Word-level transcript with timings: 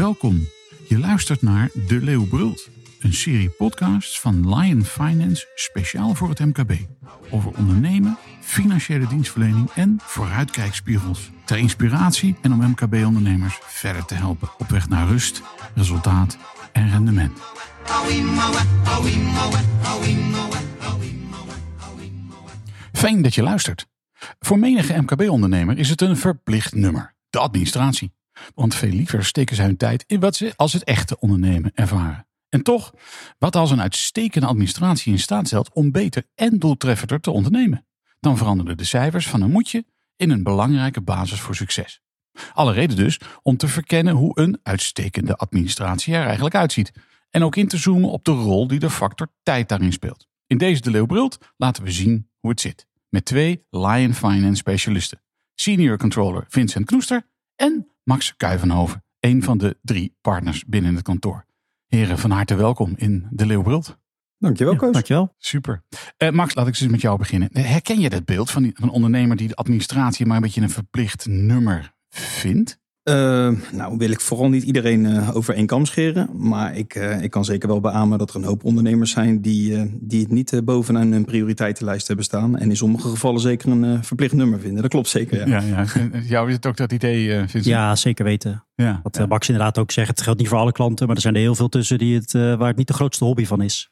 Welkom. 0.00 0.48
Je 0.88 0.98
luistert 0.98 1.42
naar 1.42 1.70
De 1.86 2.00
Leeuw 2.00 2.26
Brult, 2.26 2.68
een 3.00 3.12
serie 3.12 3.50
podcasts 3.50 4.20
van 4.20 4.54
Lion 4.54 4.84
Finance 4.84 5.46
speciaal 5.54 6.14
voor 6.14 6.28
het 6.28 6.38
MKB. 6.38 6.72
Over 7.30 7.56
ondernemen, 7.56 8.18
financiële 8.40 9.06
dienstverlening 9.06 9.70
en 9.70 9.98
vooruitkijkspiegels. 10.02 11.30
Ter 11.44 11.58
inspiratie 11.58 12.36
en 12.42 12.52
om 12.52 12.70
MKB-ondernemers 12.70 13.58
verder 13.62 14.04
te 14.04 14.14
helpen 14.14 14.48
op 14.58 14.68
weg 14.68 14.88
naar 14.88 15.08
rust, 15.08 15.42
resultaat 15.74 16.38
en 16.72 16.90
rendement. 16.90 17.40
Fijn 22.92 23.22
dat 23.22 23.34
je 23.34 23.42
luistert. 23.42 23.86
Voor 24.38 24.58
menige 24.58 25.00
MKB-ondernemer 25.00 25.78
is 25.78 25.90
het 25.90 26.00
een 26.00 26.16
verplicht 26.16 26.74
nummer, 26.74 27.14
de 27.30 27.38
administratie. 27.38 28.12
Want 28.54 28.74
veel 28.74 28.90
liever 28.90 29.24
steken 29.24 29.56
ze 29.56 29.62
hun 29.62 29.76
tijd 29.76 30.04
in 30.06 30.20
wat 30.20 30.36
ze 30.36 30.52
als 30.56 30.72
het 30.72 30.84
echte 30.84 31.18
ondernemen 31.18 31.70
ervaren. 31.74 32.26
En 32.48 32.62
toch, 32.62 32.94
wat 33.38 33.56
als 33.56 33.70
een 33.70 33.80
uitstekende 33.80 34.46
administratie 34.46 35.12
in 35.12 35.18
staat 35.18 35.46
stelt 35.46 35.72
om 35.72 35.90
beter 35.90 36.24
en 36.34 36.58
doeltreffender 36.58 37.20
te 37.20 37.30
ondernemen? 37.30 37.86
Dan 38.20 38.36
veranderen 38.36 38.76
de 38.76 38.84
cijfers 38.84 39.28
van 39.28 39.42
een 39.42 39.50
moetje 39.50 39.84
in 40.16 40.30
een 40.30 40.42
belangrijke 40.42 41.00
basis 41.00 41.40
voor 41.40 41.54
succes. 41.54 42.00
Alle 42.52 42.72
reden 42.72 42.96
dus 42.96 43.20
om 43.42 43.56
te 43.56 43.68
verkennen 43.68 44.14
hoe 44.14 44.40
een 44.40 44.60
uitstekende 44.62 45.36
administratie 45.36 46.14
er 46.14 46.24
eigenlijk 46.24 46.54
uitziet. 46.54 46.92
En 47.30 47.42
ook 47.42 47.56
in 47.56 47.68
te 47.68 47.76
zoomen 47.76 48.10
op 48.10 48.24
de 48.24 48.30
rol 48.30 48.66
die 48.66 48.78
de 48.78 48.90
factor 48.90 49.32
tijd 49.42 49.68
daarin 49.68 49.92
speelt. 49.92 50.28
In 50.46 50.58
deze 50.58 50.80
De 50.80 50.90
Leeuw 50.90 51.06
Brult 51.06 51.38
laten 51.56 51.84
we 51.84 51.90
zien 51.90 52.28
hoe 52.38 52.50
het 52.50 52.60
zit. 52.60 52.86
Met 53.08 53.24
twee 53.24 53.66
Lion 53.70 54.14
Finance 54.14 54.54
specialisten. 54.54 55.22
Senior 55.54 55.98
Controller 55.98 56.44
Vincent 56.48 56.86
Knoester 56.86 57.26
en 57.56 57.90
Max 58.10 58.36
Kuivenhoven. 58.36 59.04
Een 59.20 59.42
van 59.42 59.58
de 59.58 59.78
drie 59.82 60.16
partners 60.20 60.64
binnen 60.64 60.94
het 60.94 61.02
kantoor. 61.02 61.44
Heren, 61.86 62.18
van 62.18 62.30
harte 62.30 62.54
welkom 62.54 62.92
in 62.96 63.26
De 63.30 63.46
Leeuw 63.46 63.62
Brult. 63.62 63.98
Dankjewel, 64.38 64.76
Koos. 64.76 64.92
Dankjewel. 64.92 65.34
Super. 65.38 65.82
Eh, 66.16 66.30
Max, 66.30 66.54
laat 66.54 66.66
ik 66.66 66.80
eens 66.80 66.90
met 66.90 67.00
jou 67.00 67.18
beginnen. 67.18 67.48
Herken 67.52 68.00
je 68.00 68.10
dat 68.10 68.24
beeld 68.24 68.50
van, 68.50 68.62
die, 68.62 68.72
van 68.74 68.88
een 68.88 68.94
ondernemer 68.94 69.36
die 69.36 69.48
de 69.48 69.54
administratie 69.54 70.26
maar 70.26 70.36
een 70.36 70.42
beetje 70.42 70.60
een 70.60 70.70
verplicht 70.70 71.26
nummer 71.26 71.94
vindt? 72.08 72.79
Uh, 73.04 73.50
nou 73.72 73.96
wil 73.96 74.10
ik 74.10 74.20
vooral 74.20 74.48
niet 74.48 74.62
iedereen 74.62 75.04
uh, 75.04 75.36
over 75.36 75.54
één 75.54 75.66
kam 75.66 75.86
scheren. 75.86 76.28
Maar 76.32 76.76
ik, 76.76 76.94
uh, 76.94 77.22
ik 77.22 77.30
kan 77.30 77.44
zeker 77.44 77.68
wel 77.68 77.80
beamen 77.80 78.18
dat 78.18 78.30
er 78.30 78.36
een 78.36 78.44
hoop 78.44 78.64
ondernemers 78.64 79.10
zijn 79.10 79.40
die, 79.40 79.98
die 80.00 80.20
het 80.20 80.30
niet 80.30 80.60
bovenaan 80.64 81.12
hun 81.12 81.24
prioriteitenlijst 81.24 82.06
hebben 82.06 82.24
staan. 82.24 82.58
En 82.58 82.68
in 82.68 82.76
sommige 82.76 83.08
gevallen 83.08 83.40
zeker 83.40 83.70
een 83.70 84.04
verplicht 84.04 84.32
nummer 84.32 84.60
vinden. 84.60 84.82
Dat 84.82 84.90
klopt 84.90 85.08
zeker, 85.08 85.48
ja. 85.48 85.60
Ja, 85.60 85.84
ja. 85.84 86.20
Jou 86.20 86.48
is 86.48 86.54
het 86.54 86.66
ook 86.66 86.76
dat 86.76 86.92
idee, 86.92 87.38
Vincent? 87.38 87.64
Ja, 87.64 87.96
zeker 87.96 88.24
weten. 88.24 88.64
Ja, 88.74 89.00
Wat 89.02 89.28
Max 89.28 89.48
inderdaad 89.48 89.78
ook 89.78 89.90
zegt, 89.90 90.08
het 90.08 90.22
geldt 90.22 90.38
niet 90.38 90.48
voor 90.48 90.58
alle 90.58 90.72
klanten. 90.72 91.06
Maar 91.06 91.16
er 91.16 91.22
zijn 91.22 91.34
er 91.34 91.40
heel 91.40 91.54
veel 91.54 91.68
tussen 91.68 91.98
die 91.98 92.14
het, 92.14 92.32
waar 92.32 92.66
het 92.66 92.76
niet 92.76 92.86
de 92.86 92.92
grootste 92.92 93.24
hobby 93.24 93.44
van 93.44 93.62
is. 93.62 93.90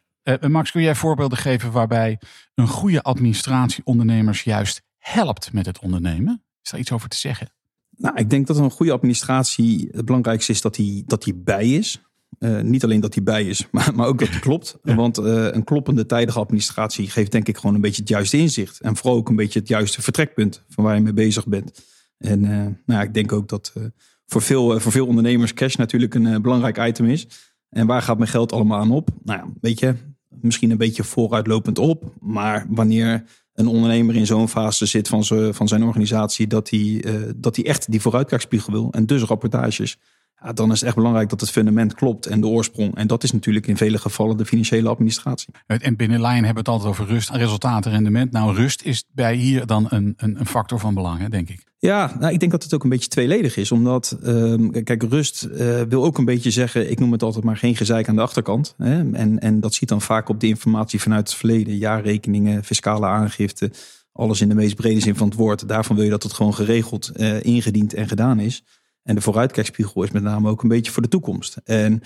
Max, 0.48 0.70
kun 0.70 0.83
jij 0.83 0.95
voorbeelden 0.95 1.39
geven 1.39 1.72
waarbij 1.72 2.20
een 2.55 2.69
goede 2.69 3.03
administratie 3.03 3.84
ondernemers 3.84 4.43
juist 4.43 4.83
helpt 4.98 5.53
met 5.53 5.67
het 5.67 5.78
ondernemen? 5.78 6.43
Is 6.62 6.70
daar 6.70 6.81
iets 6.81 6.93
over 6.93 7.09
te 7.09 7.17
zeggen? 7.17 7.56
Nou, 7.98 8.16
ik 8.16 8.30
denk 8.30 8.46
dat 8.46 8.56
een 8.56 8.70
goede 8.70 8.92
administratie 8.92 9.88
het 9.92 10.04
belangrijkste 10.04 10.52
is 10.52 10.60
dat 10.60 10.77
hij 10.77 11.02
dat 11.06 11.22
die 11.22 11.34
bij 11.34 11.68
is. 11.68 12.02
Uh, 12.38 12.60
niet 12.60 12.84
alleen 12.84 13.00
dat 13.00 13.14
hij 13.14 13.22
bij 13.22 13.44
is, 13.44 13.66
maar, 13.72 13.94
maar 13.94 14.06
ook 14.06 14.18
dat 14.18 14.28
hij 14.28 14.41
klopt. 14.41 14.78
Want 14.82 15.18
uh, 15.18 15.46
een 15.50 15.64
kloppende 15.64 16.06
tijdige 16.06 16.38
administratie 16.38 17.10
geeft 17.10 17.32
denk 17.32 17.48
ik 17.48 17.56
gewoon 17.56 17.74
een 17.74 17.80
beetje 17.80 18.00
het 18.00 18.10
juiste 18.10 18.36
inzicht. 18.36 18.80
En 18.80 18.96
vooral 18.96 19.16
ook 19.16 19.28
een 19.28 19.36
beetje 19.36 19.58
het 19.58 19.69
juiste 19.69 20.02
vertrekpunt 20.02 20.64
van 20.69 20.84
waar 20.84 20.94
je 20.94 21.00
mee 21.00 21.12
bezig 21.12 21.46
bent. 21.46 21.86
En 22.19 22.42
uh, 22.42 22.50
nou 22.50 22.75
ja, 22.87 23.03
ik 23.03 23.14
denk 23.14 23.32
ook 23.32 23.48
dat 23.48 23.72
voor, 24.26 24.42
veel, 24.42 24.81
voor 24.81 24.92
veel 24.92 25.06
ondernemers 25.06 25.54
cash 25.54 25.75
natuurlijk 25.75 26.14
een 26.14 26.42
belangrijk 26.42 26.78
item 26.87 27.06
is. 27.06 27.26
En 27.69 27.87
waar 27.87 28.03
gaat 28.03 28.19
mijn 28.19 28.31
geld 28.31 28.53
allemaal 28.53 28.81
aan 28.81 28.91
op? 28.91 29.10
Nou 29.22 29.38
ja, 29.38 29.53
weet 29.60 29.78
je, 29.78 29.94
misschien 30.41 30.70
een 30.70 30.76
beetje 30.76 31.04
vooruitlopend 31.04 31.78
op. 31.78 32.12
Maar 32.20 32.66
wanneer 32.69 33.25
een 33.58 33.66
ondernemer 33.66 34.16
in 34.16 34.26
zo'n 34.26 34.48
fase 34.48 34.86
zit 34.86 35.08
van, 35.08 35.24
ze, 35.24 35.50
van 35.52 35.69
zijn 35.69 35.82
organisatie 35.82 36.46
dat 36.46 36.70
hij, 36.70 36.78
uh, 36.78 37.30
dat 37.36 37.56
hij 37.56 37.64
echt 37.64 37.91
die 37.91 38.00
vooruitkijkspiegel 38.00 38.72
wil 38.72 38.88
en 38.92 39.06
dus 39.06 39.22
rapportages. 39.22 39.98
Ja, 40.43 40.53
dan 40.53 40.72
is 40.72 40.78
het 40.78 40.87
echt 40.87 40.97
belangrijk 40.97 41.28
dat 41.28 41.41
het 41.41 41.50
fundament 41.50 41.94
klopt 41.94 42.26
en 42.26 42.41
de 42.41 42.47
oorsprong. 42.47 42.97
En 42.97 43.06
dat 43.06 43.22
is 43.22 43.32
natuurlijk 43.32 43.66
in 43.66 43.76
vele 43.76 43.99
gevallen 43.99 44.37
de 44.37 44.47
financiële 44.47 44.88
administratie. 44.88 45.54
En 45.66 45.97
binnen 45.97 46.21
Lion 46.21 46.32
hebben 46.32 46.53
we 46.53 46.59
het 46.59 46.69
altijd 46.69 46.88
over 46.91 47.06
rust, 47.06 47.31
resultaten, 47.31 47.91
rendement. 47.91 48.32
Nou, 48.32 48.54
rust 48.54 48.82
is 48.82 49.04
bij 49.12 49.34
hier 49.34 49.66
dan 49.66 49.87
een, 49.88 50.15
een, 50.16 50.41
een 50.41 50.47
factor 50.47 50.78
van 50.78 50.94
belang, 50.94 51.21
hè, 51.21 51.28
denk 51.28 51.49
ik. 51.49 51.66
Ja, 51.81 52.16
nou, 52.19 52.32
ik 52.32 52.41
denk 52.41 52.53
dat 52.53 52.62
het 52.62 52.75
ook 52.75 52.82
een 52.82 52.88
beetje 52.88 53.09
tweeledig 53.09 53.56
is. 53.56 53.72
Omdat, 53.72 54.19
uh, 54.25 54.82
kijk, 54.84 55.03
rust 55.03 55.49
uh, 55.53 55.81
wil 55.88 56.04
ook 56.04 56.19
een 56.19 56.25
beetje 56.25 56.50
zeggen, 56.50 56.91
ik 56.91 56.99
noem 56.99 57.12
het 57.12 57.22
altijd 57.22 57.44
maar 57.44 57.56
geen 57.56 57.76
gezeik 57.76 58.09
aan 58.09 58.15
de 58.15 58.22
achterkant. 58.22 58.75
Hè? 58.76 59.12
En, 59.12 59.38
en 59.38 59.60
dat 59.60 59.75
ziet 59.75 59.88
dan 59.88 60.00
vaak 60.00 60.28
op 60.28 60.41
de 60.41 60.47
informatie 60.47 61.00
vanuit 61.00 61.28
het 61.28 61.38
verleden. 61.38 61.76
Jaarrekeningen, 61.76 62.65
fiscale 62.65 63.06
aangifte, 63.06 63.70
alles 64.12 64.41
in 64.41 64.49
de 64.49 64.55
meest 64.55 64.75
brede 64.75 65.00
zin 65.00 65.16
van 65.16 65.28
het 65.28 65.37
woord. 65.37 65.69
Daarvan 65.69 65.97
wil 65.97 66.05
je 66.05 66.10
dat 66.10 66.22
het 66.22 66.32
gewoon 66.32 66.55
geregeld, 66.55 67.10
uh, 67.16 67.43
ingediend 67.43 67.94
en 67.94 68.09
gedaan 68.09 68.41
is. 68.41 68.62
En 69.08 69.14
de 69.14 69.20
vooruitkijkspiegel 69.20 70.02
is 70.02 70.10
met 70.10 70.22
name 70.22 70.48
ook 70.48 70.62
een 70.62 70.69
beetje 70.69 70.92
voor 70.92 71.02
de 71.02 71.08
toekomst. 71.08 71.56
En 71.64 72.00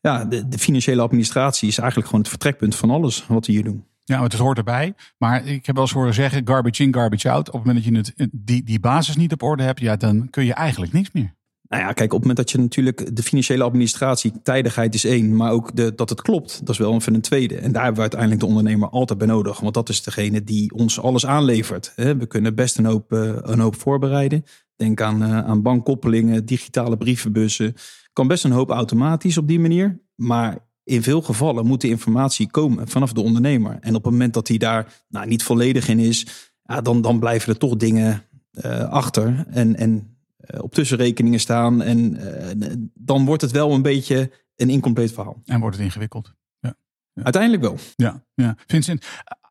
ja, 0.00 0.24
de, 0.24 0.48
de 0.48 0.58
financiële 0.58 1.02
administratie 1.02 1.68
is 1.68 1.78
eigenlijk 1.78 2.06
gewoon 2.08 2.20
het 2.20 2.30
vertrekpunt 2.30 2.76
van 2.76 2.90
alles 2.90 3.26
wat 3.26 3.46
we 3.46 3.52
hier 3.52 3.64
doen. 3.64 3.84
Ja, 4.04 4.22
het 4.22 4.32
hoort 4.32 4.58
erbij. 4.58 4.94
Maar 5.18 5.46
ik 5.46 5.66
heb 5.66 5.74
wel 5.74 5.84
eens 5.84 5.94
horen 5.94 6.14
zeggen, 6.14 6.46
garbage 6.46 6.82
in, 6.82 6.94
garbage 6.94 7.30
out. 7.30 7.48
Op 7.48 7.54
het 7.54 7.64
moment 7.64 7.84
dat 7.84 8.14
je 8.16 8.28
die, 8.32 8.62
die 8.62 8.80
basis 8.80 9.16
niet 9.16 9.32
op 9.32 9.42
orde 9.42 9.62
hebt, 9.62 9.80
ja, 9.80 9.96
dan 9.96 10.30
kun 10.30 10.44
je 10.44 10.54
eigenlijk 10.54 10.92
niks 10.92 11.12
meer. 11.12 11.34
Nou 11.72 11.84
ja, 11.84 11.92
kijk, 11.92 12.12
op 12.12 12.18
het 12.18 12.28
moment 12.28 12.36
dat 12.36 12.50
je 12.50 12.58
natuurlijk 12.58 13.16
de 13.16 13.22
financiële 13.22 13.62
administratie, 13.62 14.32
tijdigheid 14.42 14.94
is 14.94 15.04
één, 15.04 15.36
maar 15.36 15.52
ook 15.52 15.76
de, 15.76 15.94
dat 15.94 16.08
het 16.08 16.22
klopt, 16.22 16.58
dat 16.60 16.68
is 16.68 16.78
wel 16.78 16.94
even 16.94 17.14
een 17.14 17.20
tweede. 17.20 17.56
En 17.56 17.72
daar 17.72 17.82
hebben 17.82 17.94
we 17.94 18.00
uiteindelijk 18.00 18.40
de 18.40 18.46
ondernemer 18.46 18.88
altijd 18.88 19.18
bij 19.18 19.28
nodig, 19.28 19.60
want 19.60 19.74
dat 19.74 19.88
is 19.88 20.02
degene 20.02 20.44
die 20.44 20.72
ons 20.74 21.00
alles 21.00 21.26
aanlevert. 21.26 21.92
We 21.96 22.26
kunnen 22.26 22.54
best 22.54 22.78
een 22.78 22.84
hoop, 22.84 23.12
eh, 23.12 23.36
een 23.40 23.58
hoop 23.58 23.76
voorbereiden. 23.76 24.44
Denk 24.76 25.00
aan, 25.00 25.22
eh, 25.22 25.38
aan 25.38 25.62
bankkoppelingen, 25.62 26.46
digitale 26.46 26.96
brievenbussen. 26.96 27.74
Kan 28.12 28.28
best 28.28 28.44
een 28.44 28.50
hoop 28.50 28.70
automatisch 28.70 29.38
op 29.38 29.48
die 29.48 29.60
manier, 29.60 30.00
maar 30.14 30.58
in 30.84 31.02
veel 31.02 31.22
gevallen 31.22 31.66
moet 31.66 31.80
de 31.80 31.88
informatie 31.88 32.50
komen 32.50 32.88
vanaf 32.88 33.12
de 33.12 33.22
ondernemer. 33.22 33.78
En 33.80 33.94
op 33.94 34.04
het 34.04 34.12
moment 34.12 34.34
dat 34.34 34.48
hij 34.48 34.58
daar 34.58 35.04
nou, 35.08 35.26
niet 35.26 35.42
volledig 35.42 35.88
in 35.88 35.98
is, 35.98 36.26
ja, 36.62 36.80
dan, 36.80 37.02
dan 37.02 37.18
blijven 37.18 37.52
er 37.52 37.58
toch 37.58 37.76
dingen 37.76 38.22
uh, 38.52 38.88
achter 38.88 39.44
en, 39.50 39.76
en 39.76 40.11
op 40.60 40.74
tussenrekeningen 40.74 41.40
staan. 41.40 41.82
En 41.82 41.98
uh, 41.98 42.72
dan 42.94 43.24
wordt 43.24 43.42
het 43.42 43.50
wel 43.50 43.72
een 43.72 43.82
beetje 43.82 44.30
een 44.56 44.70
incompleet 44.70 45.12
verhaal. 45.12 45.42
En 45.44 45.60
wordt 45.60 45.76
het 45.76 45.84
ingewikkeld. 45.84 46.34
Ja. 46.60 46.74
ja. 47.12 47.22
Uiteindelijk 47.22 47.62
wel. 47.62 47.76
Ja, 47.96 48.24
ja. 48.34 48.56
Vincent, 48.66 49.06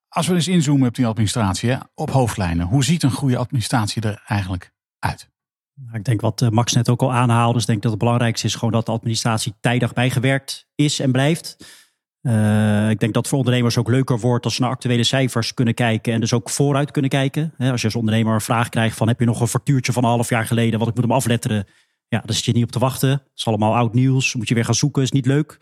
als 0.07 0.27
we 0.27 0.33
eens 0.33 0.47
inzoomen 0.47 0.87
op 0.87 0.95
die 0.95 1.05
administratie, 1.05 1.69
hè, 1.69 1.77
op 1.93 2.09
hoofdlijnen. 2.09 2.67
Hoe 2.67 2.83
ziet 2.83 3.03
een 3.03 3.11
goede 3.11 3.37
administratie 3.37 4.01
er 4.01 4.23
eigenlijk 4.27 4.73
uit? 4.99 5.29
Nou, 5.73 5.97
ik 5.97 6.03
denk 6.03 6.21
wat 6.21 6.49
Max 6.49 6.73
net 6.73 6.89
ook 6.89 7.01
al 7.01 7.13
aanhaalde. 7.13 7.53
Dus 7.53 7.61
ik 7.61 7.67
denk 7.67 7.81
dat 7.81 7.91
het 7.91 7.99
belangrijkste 7.99 8.47
is 8.47 8.55
gewoon 8.55 8.71
dat 8.71 8.85
de 8.85 8.91
administratie 8.91 9.53
tijdig 9.59 9.93
bijgewerkt 9.93 10.67
is 10.75 10.99
en 10.99 11.11
blijft. 11.11 11.57
Uh, 12.21 12.89
ik 12.89 12.99
denk 12.99 13.13
dat 13.13 13.27
voor 13.27 13.37
ondernemers 13.37 13.77
ook 13.77 13.89
leuker 13.89 14.19
wordt 14.19 14.45
als 14.45 14.55
ze 14.55 14.61
naar 14.61 14.69
actuele 14.69 15.03
cijfers 15.03 15.53
kunnen 15.53 15.73
kijken 15.73 16.13
en 16.13 16.19
dus 16.19 16.33
ook 16.33 16.49
vooruit 16.49 16.91
kunnen 16.91 17.11
kijken. 17.11 17.53
Als 17.57 17.81
je 17.81 17.87
als 17.87 17.95
ondernemer 17.95 18.33
een 18.33 18.41
vraag 18.41 18.69
krijgt 18.69 18.97
van 18.97 19.07
heb 19.07 19.19
je 19.19 19.25
nog 19.25 19.41
een 19.41 19.47
factuurtje 19.47 19.91
van 19.91 20.03
een 20.03 20.09
half 20.09 20.29
jaar 20.29 20.45
geleden 20.45 20.79
wat 20.79 20.87
ik 20.87 20.95
moet 20.95 21.03
hem 21.03 21.13
afletteren. 21.13 21.65
Ja, 22.07 22.21
daar 22.25 22.35
zit 22.35 22.45
je 22.45 22.51
niet 22.51 22.63
op 22.63 22.71
te 22.71 22.79
wachten. 22.79 23.09
Het 23.09 23.31
is 23.35 23.47
allemaal 23.47 23.75
oud 23.75 23.93
nieuws. 23.93 24.35
Moet 24.35 24.47
je 24.47 24.53
weer 24.55 24.65
gaan 24.65 24.75
zoeken, 24.75 25.01
is 25.01 25.11
niet 25.11 25.25
leuk. 25.25 25.57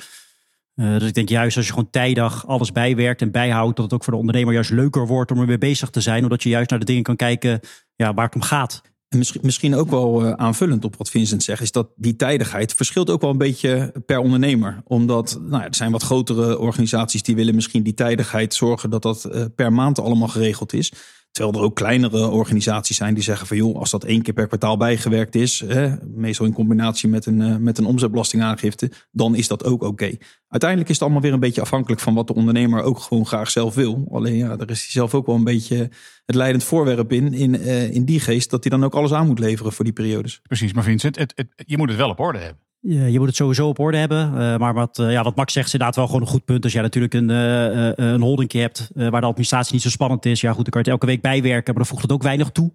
Uh, 0.75 0.97
dus 0.97 1.08
ik 1.08 1.14
denk 1.14 1.30
juist 1.30 1.58
als 1.58 1.66
je 1.66 1.74
gewoon 1.74 1.90
tijdig 1.90 2.47
alles 2.47 2.72
bijwerkt 2.72 3.22
en 3.22 3.32
bijhoudt, 3.32 3.76
dat 3.76 3.85
het 3.85 3.94
ook 3.94 4.03
voor 4.03 4.14
de 4.14 4.20
ondernemer 4.20 4.53
juist 4.53 4.70
leuker 4.70 5.08
wordt 5.08 5.32
om 5.32 5.40
er 5.40 5.47
weer 5.47 5.58
bezig 5.58 5.90
te 5.90 6.02
zijn. 6.02 6.23
Omdat 6.23 6.44
je 6.44 6.50
juist 6.50 6.70
naar 6.70 6.79
de 6.79 6.85
dingen 6.85 7.03
kan 7.03 7.16
kijken 7.16 7.59
ja, 7.96 8.14
waar 8.14 8.26
het 8.26 8.35
om 8.35 8.41
gaat. 8.41 8.82
En 9.09 9.17
misschien, 9.41 9.76
ook 9.76 9.90
wel 9.90 10.26
uh, 10.26 10.32
aanvullend 10.32 10.85
op 10.85 10.96
wat 10.96 11.09
Vincent 11.09 11.44
zegt, 11.44 11.61
is 11.61 11.72
dat 11.72 11.88
die 11.96 12.16
tijdigheid 12.16 12.73
verschilt 12.73 13.09
ook 13.09 13.22
wel 13.22 13.29
een 13.29 13.38
beetje 13.38 13.94
per 14.06 14.20
ondernemer. 14.20 14.82
Omdat 14.84 15.40
nou 15.41 15.61
ja, 15.61 15.67
er 15.67 15.76
zijn 15.76 15.91
wat 15.91 16.03
grotere 16.03 16.59
organisaties 16.59 17.23
die 17.23 17.35
willen 17.35 17.56
misschien 17.56 17.84
die 17.84 17.94
tijdigheid 17.94 18.53
zorgen 18.53 18.90
dat 18.90 19.02
dat 19.02 19.29
uh, 19.32 19.46
per 19.56 19.73
maand 19.73 20.00
allemaal 20.00 20.28
geregeld 20.28 20.73
is. 20.73 20.94
Terwijl 21.31 21.58
er 21.58 21.64
ook 21.64 21.76
kleinere 21.76 22.28
organisaties 22.28 22.97
zijn 22.97 23.14
die 23.14 23.23
zeggen 23.23 23.47
van 23.47 23.58
joh, 23.58 23.78
als 23.78 23.91
dat 23.91 24.03
één 24.03 24.22
keer 24.22 24.34
per 24.34 24.47
kwartaal 24.47 24.78
bijgewerkt 24.78 25.35
is, 25.35 25.64
hè, 25.67 25.96
meestal 26.16 26.46
in 26.46 26.53
combinatie 26.53 27.09
met 27.09 27.26
een, 27.26 27.40
uh, 27.40 27.55
met 27.55 27.78
een 27.78 27.85
omzetbelastingaangifte, 27.85 28.91
dan 29.11 29.35
is 29.35 29.47
dat 29.47 29.64
ook 29.64 29.84
oké. 29.84 30.17
Uiteindelijk 30.47 30.90
is 30.90 30.96
het 30.96 31.03
allemaal 31.03 31.22
weer 31.22 31.34
een 31.34 31.40
beetje 31.40 31.61
afhankelijk 31.61 32.02
van 32.02 32.14
wat 32.14 32.28
de 32.28 32.34
ondernemer 32.34 32.84
ook 32.84 32.99
gewoon 32.99 33.26
graag 33.26 33.49
zelf 33.49 33.76
wil. 33.76 34.08
Alleen 34.11 34.35
ja, 34.35 34.55
daar 34.55 34.70
is 34.70 34.81
hij 34.81 34.91
zelf 34.91 35.14
ook 35.14 35.26
wel 35.26 35.35
een 35.35 35.43
beetje 35.43 35.90
het 36.26 36.35
leidend 36.35 36.64
voorwerp 36.64 37.11
in, 37.11 37.34
in, 37.34 37.53
uh, 37.53 37.93
in 37.93 38.05
die 38.05 38.20
geest, 38.20 38.49
dat 38.49 38.64
hij 38.64 38.72
dan 38.72 38.84
ook 38.84 38.96
alles 38.96 39.14
aan 39.14 39.28
moet 39.28 39.40
leveren 39.40 39.72
voor 39.72 39.85
die 39.85 39.93
periodes. 39.93 40.41
Precies, 40.43 40.73
maar 40.73 40.84
Vincent, 40.84 41.17
het, 41.17 41.46
je 41.55 41.78
moet 41.78 41.90
het 41.90 41.97
wel 41.97 42.09
op 42.09 42.20
orde 42.20 42.40
hebben. 42.40 42.69
Je 42.81 43.17
moet 43.17 43.28
het 43.28 43.35
sowieso 43.35 43.67
op 43.67 43.79
orde 43.79 43.97
hebben. 43.97 44.34
Uh, 44.34 44.58
maar 44.58 44.73
wat, 44.73 44.99
uh, 44.99 45.11
ja, 45.11 45.23
wat 45.23 45.35
Max 45.35 45.53
zegt 45.53 45.67
is 45.67 45.73
inderdaad 45.73 45.97
wel 45.97 46.05
gewoon 46.05 46.22
een 46.22 46.28
goed 46.28 46.46
punt. 46.46 46.64
Als 46.64 46.73
jij 46.73 46.81
natuurlijk 46.81 47.14
een, 47.14 47.29
uh, 47.29 47.91
een 47.96 48.22
holdingje 48.22 48.59
hebt 48.59 48.90
waar 48.93 49.22
de 49.22 49.28
administratie 49.28 49.73
niet 49.73 49.81
zo 49.81 49.90
spannend 49.90 50.26
is. 50.26 50.41
Ja 50.41 50.53
goed, 50.53 50.64
dan 50.64 50.72
kan 50.72 50.81
je 50.81 50.90
het 50.90 50.99
elke 50.99 51.05
week 51.05 51.22
bijwerken. 51.22 51.73
Maar 51.73 51.84
dan 51.84 51.85
voegt 51.85 52.02
het 52.02 52.11
ook 52.11 52.23
weinig 52.23 52.49
toe. 52.49 52.72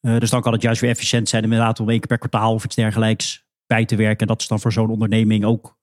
dus 0.00 0.30
dan 0.30 0.40
kan 0.40 0.52
het 0.52 0.62
juist 0.62 0.80
weer 0.80 0.90
efficiënt 0.90 1.28
zijn 1.28 1.42
inderdaad 1.42 1.80
om 1.80 1.88
één 1.88 1.98
keer 1.98 2.06
per 2.06 2.18
kwartaal 2.18 2.54
of 2.54 2.64
iets 2.64 2.74
dergelijks 2.74 3.44
bij 3.66 3.84
te 3.84 3.96
werken. 3.96 4.18
En 4.18 4.26
dat 4.26 4.40
is 4.40 4.48
dan 4.48 4.60
voor 4.60 4.72
zo'n 4.72 4.90
onderneming 4.90 5.44
ook 5.44 5.76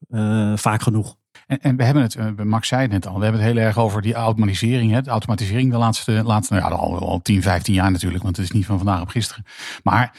vaak 0.56 0.82
genoeg. 0.82 1.18
En, 1.48 1.62
en, 1.62 1.76
we 1.76 1.84
hebben 1.84 2.04
het, 2.04 2.44
Max 2.44 2.68
zei 2.68 2.82
het 2.82 2.92
net 2.92 3.08
al, 3.08 3.18
we 3.18 3.24
hebben 3.24 3.42
het 3.42 3.52
heel 3.52 3.62
erg 3.62 3.78
over 3.78 4.02
die 4.02 4.14
automatisering. 4.14 4.92
Hè? 4.92 5.02
De 5.02 5.10
automatisering 5.10 5.72
de 5.72 5.78
laatste, 5.78 6.12
laatste 6.24 6.54
nou 6.54 6.70
ja, 6.70 6.76
al, 6.76 7.00
al 7.00 7.22
10, 7.22 7.42
15 7.42 7.74
jaar 7.74 7.92
natuurlijk, 7.92 8.24
want 8.24 8.38
het 8.38 8.46
is 8.46 8.52
niet 8.52 8.66
van 8.66 8.78
vandaag 8.78 9.02
op 9.02 9.08
gisteren. 9.08 9.46
Maar 9.84 10.14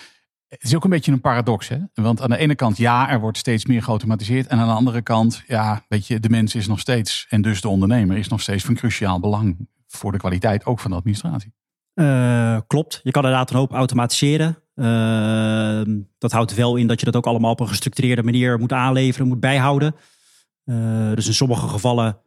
het 0.50 0.62
is 0.62 0.75
ook 0.75 0.85
een 0.85 0.91
beetje 0.91 1.12
een 1.12 1.20
paradox. 1.20 1.69
Hè? 1.69 1.79
Want 1.94 2.23
aan 2.23 2.31
de 2.31 2.37
ene 2.37 2.55
kant, 2.55 2.76
ja, 2.76 3.11
er 3.11 3.20
wordt 3.20 3.38
steeds 3.38 3.67
meer 3.67 3.82
geautomatiseerd. 3.82 4.47
En 4.47 4.58
aan 4.58 4.69
de 4.69 4.75
andere 4.75 5.02
kant, 5.02 5.43
ja, 5.47 5.85
weet 5.88 6.06
je, 6.06 6.20
de 6.20 6.29
mens 6.29 6.55
is 6.55 6.67
nog 6.67 6.81
steeds, 6.81 7.26
en 7.29 7.43
dus 7.43 7.61
de 7.61 7.69
ondernemer 7.69 8.17
is 8.17 8.29
nog 8.29 8.41
steeds 8.41 8.64
van 8.64 8.75
cruciaal 8.75 9.20
belang 9.20 9.69
voor 9.87 10.12
de 10.12 10.19
kwaliteit 10.19 10.67
ook 10.67 10.81
van 10.81 10.91
de 10.91 10.97
administratie. 10.97 11.52
Uh, 11.94 12.58
klopt. 12.67 13.00
Je 13.02 13.11
kan 13.11 13.23
inderdaad 13.23 13.50
een 13.50 13.56
hoop 13.56 13.73
automatiseren. 13.73 14.58
Uh, 14.75 15.82
dat 16.19 16.32
houdt 16.32 16.55
wel 16.55 16.76
in 16.76 16.87
dat 16.87 16.99
je 16.99 17.06
dat 17.06 17.17
ook 17.17 17.26
allemaal 17.26 17.50
op 17.50 17.61
een 17.61 17.69
gestructureerde 17.69 18.23
manier 18.23 18.58
moet 18.58 18.73
aanleveren, 18.73 19.29
moet 19.29 19.41
bijhouden. 19.41 19.94
Uh, 20.64 21.14
dus 21.14 21.26
in 21.26 21.35
sommige 21.35 21.69
gevallen 21.69 22.19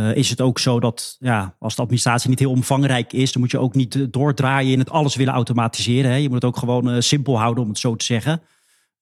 uh, 0.00 0.16
is 0.16 0.30
het 0.30 0.40
ook 0.40 0.58
zo 0.58 0.80
dat 0.80 1.16
ja, 1.18 1.54
als 1.58 1.76
de 1.76 1.82
administratie 1.82 2.28
niet 2.28 2.38
heel 2.38 2.50
omvangrijk 2.50 3.12
is, 3.12 3.32
dan 3.32 3.42
moet 3.42 3.50
je 3.50 3.58
ook 3.58 3.74
niet 3.74 3.94
eh, 3.94 4.02
doordraaien 4.10 4.72
in 4.72 4.78
het 4.78 4.90
alles 4.90 5.16
willen 5.16 5.34
automatiseren. 5.34 6.10
Hè. 6.10 6.16
Je 6.16 6.26
moet 6.26 6.42
het 6.42 6.44
ook 6.44 6.56
gewoon 6.56 6.94
uh, 6.94 7.00
simpel 7.00 7.38
houden, 7.38 7.62
om 7.62 7.68
het 7.68 7.78
zo 7.78 7.96
te 7.96 8.04
zeggen. 8.04 8.42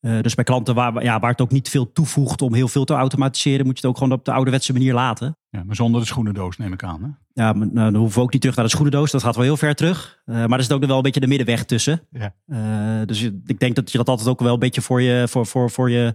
dus 0.01 0.35
bij 0.35 0.45
klanten 0.45 0.75
waar, 0.75 1.03
ja, 1.03 1.21
waar 1.21 1.31
het 1.31 1.41
ook 1.41 1.51
niet 1.51 1.69
veel 1.69 1.93
toevoegt 1.93 2.43
om 2.43 2.55
heel 2.55 2.69
veel 2.69 2.85
te 2.85 2.95
automatiseren, 2.95 3.67
moet 3.67 3.79
je 3.79 3.87
het 3.87 3.91
ook 3.91 4.03
gewoon 4.03 4.19
op 4.19 4.25
de 4.25 4.33
ouderwetse 4.33 4.73
manier 4.73 4.95
laten. 4.95 5.37
Ja, 5.51 5.65
maar 5.65 5.77
zonder 5.77 6.01
de 6.01 6.07
schoenendoos 6.07 6.57
neem 6.57 6.73
ik 6.73 6.83
aan. 6.83 7.03
Hè? 7.03 7.43
Ja, 7.43 7.53
maar, 7.53 7.67
nou, 7.67 7.93
dan 7.93 8.01
hoeven 8.01 8.19
we 8.19 8.25
ook 8.25 8.33
niet 8.33 8.41
terug 8.41 8.57
naar 8.57 8.65
de 8.65 8.71
schoenendoos. 8.71 9.11
Dat 9.11 9.23
gaat 9.23 9.37
wel 9.37 9.45
heel 9.45 9.57
ver 9.57 9.75
terug. 9.75 10.23
maar 10.25 10.53
er 10.53 10.63
zit 10.63 10.73
ook 10.73 10.85
wel 10.85 10.97
een 10.97 11.03
beetje 11.03 11.21
de 11.21 11.27
middenweg 11.27 11.65
tussen. 11.65 12.03
Ja. 12.11 13.05
dus 13.05 13.23
ik 13.47 13.59
denk 13.59 13.75
dat 13.75 13.93
je 13.93 13.99
dat 13.99 14.09
altijd 14.09 14.29
ook 14.29 14.41
wel 14.41 14.53
een 14.53 14.59
beetje 14.59 14.83
voor 14.83 15.03
je, 15.03 15.29
voor, 15.29 15.47
voor, 15.47 15.71
voor 15.71 15.91
je 15.91 16.15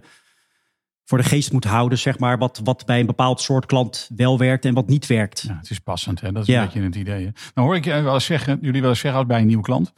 voor 1.04 1.18
de 1.18 1.24
geest 1.24 1.52
moet 1.52 1.64
houden, 1.64 1.98
zeg 1.98 2.18
maar, 2.18 2.38
wat, 2.38 2.60
wat 2.64 2.86
bij 2.86 3.00
een 3.00 3.06
bepaald 3.06 3.40
soort 3.40 3.66
klant 3.66 4.10
wel 4.16 4.38
werkt 4.38 4.64
en 4.64 4.74
wat 4.74 4.88
niet 4.88 5.06
werkt. 5.06 5.44
Ja, 5.48 5.56
het 5.56 5.70
is 5.70 5.78
passend, 5.78 6.20
hè? 6.20 6.32
dat 6.32 6.48
is 6.48 6.54
een 6.54 6.64
beetje 6.64 6.82
het 6.82 6.94
idee. 6.94 7.24
Hè? 7.24 7.30
Nou 7.54 7.66
hoor 7.66 7.76
ik 7.76 7.84
wel 7.84 8.14
eens 8.14 8.24
zeggen, 8.24 8.58
jullie 8.60 8.80
wel 8.80 8.90
eens 8.90 9.00
zeggen 9.00 9.26
bij 9.26 9.40
een 9.40 9.46
nieuwe 9.46 9.62
klant, 9.62 9.92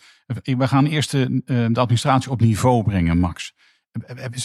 we 0.45 0.69
gaan 0.69 0.87
eerst 0.87 1.11
de, 1.11 1.43
eh, 1.47 1.67
de 1.71 1.81
administratie 1.81 2.31
op 2.31 2.41
niveau 2.41 2.83
brengen, 2.83 3.19
Max. 3.19 3.53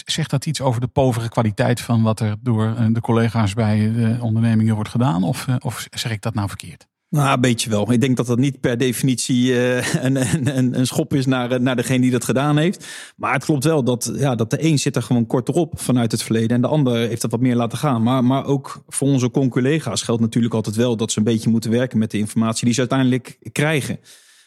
Zegt 0.04 0.30
dat 0.30 0.46
iets 0.46 0.60
over 0.60 0.80
de 0.80 0.86
povere 0.86 1.28
kwaliteit 1.28 1.80
van 1.80 2.02
wat 2.02 2.20
er 2.20 2.36
door 2.40 2.74
eh, 2.76 2.86
de 2.90 3.00
collega's 3.00 3.54
bij 3.54 3.92
de 3.92 4.16
ondernemingen 4.20 4.74
wordt 4.74 4.90
gedaan? 4.90 5.22
Of, 5.22 5.48
eh, 5.48 5.54
of 5.58 5.86
zeg 5.90 6.12
ik 6.12 6.22
dat 6.22 6.34
nou 6.34 6.48
verkeerd? 6.48 6.88
Nou, 7.10 7.34
een 7.34 7.40
beetje 7.40 7.70
wel. 7.70 7.92
Ik 7.92 8.00
denk 8.00 8.16
dat 8.16 8.26
dat 8.26 8.38
niet 8.38 8.60
per 8.60 8.78
definitie 8.78 9.46
uh, 9.52 9.94
een, 9.94 10.16
een, 10.56 10.78
een, 10.78 10.86
schop 10.86 11.14
is 11.14 11.26
naar, 11.26 11.50
eh, 11.50 11.58
naar 11.58 11.76
degene 11.76 12.00
die 12.00 12.10
dat 12.10 12.24
gedaan 12.24 12.56
heeft. 12.56 12.86
Maar 13.16 13.32
het 13.32 13.44
klopt 13.44 13.64
wel 13.64 13.84
dat, 13.84 14.12
ja, 14.16 14.34
dat 14.34 14.50
de 14.50 14.64
een 14.64 14.78
zit 14.78 14.96
er 14.96 15.02
gewoon 15.02 15.26
korter 15.26 15.54
op 15.54 15.80
vanuit 15.80 16.12
het 16.12 16.22
verleden. 16.22 16.50
En 16.50 16.60
de 16.60 16.66
ander 16.66 16.96
heeft 16.96 17.22
dat 17.22 17.30
wat 17.30 17.40
meer 17.40 17.56
laten 17.56 17.78
gaan. 17.78 18.02
Maar, 18.02 18.24
maar 18.24 18.44
ook 18.44 18.84
voor 18.88 19.08
onze 19.08 19.30
conculega's 19.30 20.02
geldt 20.02 20.20
natuurlijk 20.20 20.54
altijd 20.54 20.76
wel 20.76 20.96
dat 20.96 21.12
ze 21.12 21.18
een 21.18 21.24
beetje 21.24 21.50
moeten 21.50 21.70
werken 21.70 21.98
met 21.98 22.10
de 22.10 22.18
informatie 22.18 22.64
die 22.64 22.74
ze 22.74 22.80
uiteindelijk 22.80 23.38
krijgen. 23.52 24.00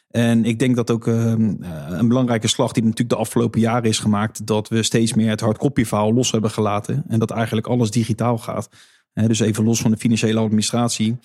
En 0.10 0.46
ik 0.46 0.60
denk 0.60 0.76
dat 0.76 0.92
ook 0.92 1.08
uh, 1.08 1.16
een 1.90 2.08
belangrijke 2.08 2.48
slag 2.48 2.72
die 2.72 2.84
natuurlijk 2.84 3.10
de 3.10 3.16
afgelopen 3.16 3.60
jaren 3.60 3.90
is 3.90 4.00
gemaakt, 4.00 4.48
dat 4.48 4.68
we 4.68 4.84
steeds 4.84 5.14
meer 5.14 5.30
het 5.30 5.40
hardcopy 5.40 5.86
verhaal 5.86 6.14
los 6.14 6.32
hebben 6.32 6.52
gelaten. 6.52 7.04
En 7.08 7.20
dat 7.20 7.32
eigenlijk 7.32 7.68
alles 7.68 7.92
digitaal 7.92 8.38
gaat. 8.38 8.70
dus 9.14 9.40
even 9.40 9.64
los 9.64 9.82
van 9.82 9.92
de 9.92 9.98
financiële 9.98 10.40
administratie 10.40 11.18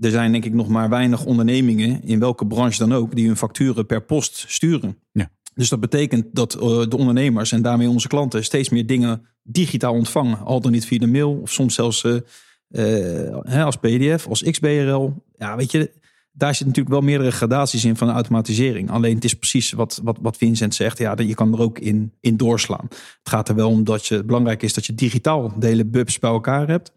er 0.00 0.10
zijn 0.10 0.32
denk 0.32 0.44
ik 0.44 0.54
nog 0.54 0.68
maar 0.68 0.88
weinig 0.88 1.24
ondernemingen, 1.24 2.02
in 2.04 2.18
welke 2.18 2.46
branche 2.46 2.78
dan 2.78 2.94
ook, 2.94 3.14
die 3.14 3.26
hun 3.26 3.36
facturen 3.36 3.86
per 3.86 4.02
post 4.02 4.44
sturen. 4.48 4.96
Ja. 5.12 5.30
Dus 5.54 5.68
dat 5.68 5.80
betekent 5.80 6.26
dat 6.32 6.54
uh, 6.54 6.60
de 6.60 6.96
ondernemers 6.96 7.52
en 7.52 7.62
daarmee 7.62 7.88
onze 7.88 8.08
klanten 8.08 8.44
steeds 8.44 8.68
meer 8.68 8.86
dingen 8.86 9.26
digitaal 9.42 9.94
ontvangen. 9.94 10.38
Al 10.38 10.60
dan 10.60 10.72
niet 10.72 10.86
via 10.86 10.98
de 10.98 11.06
mail 11.06 11.40
of 11.42 11.52
soms 11.52 11.74
zelfs 11.74 12.04
uh, 12.04 12.16
uh, 12.68 13.64
als 13.64 13.76
PDF, 13.76 14.26
als 14.28 14.42
XBRL. 14.42 15.12
Ja, 15.36 15.56
weet 15.56 15.72
je, 15.72 15.90
daar 16.32 16.54
zit 16.54 16.66
natuurlijk 16.66 16.94
wel 16.94 17.04
meerdere 17.04 17.30
gradaties 17.30 17.84
in 17.84 17.96
van 17.96 18.06
de 18.06 18.12
automatisering. 18.12 18.90
Alleen 18.90 19.14
het 19.14 19.24
is 19.24 19.34
precies 19.34 19.72
wat, 19.72 20.00
wat, 20.02 20.18
wat 20.20 20.36
Vincent 20.36 20.74
zegt. 20.74 20.98
Ja, 20.98 21.14
je 21.16 21.34
kan 21.34 21.52
er 21.52 21.60
ook 21.60 21.78
in, 21.78 22.12
in 22.20 22.36
doorslaan. 22.36 22.86
Het 22.88 23.18
gaat 23.22 23.48
er 23.48 23.54
wel 23.54 23.70
om 23.70 23.84
dat 23.84 24.06
je, 24.06 24.14
het 24.14 24.26
belangrijk 24.26 24.62
is 24.62 24.74
dat 24.74 24.86
je 24.86 24.94
digitaal 24.94 25.52
de 25.58 25.66
hele 25.66 25.84
bubs 25.84 26.18
bij 26.18 26.30
elkaar 26.30 26.68
hebt. 26.68 26.92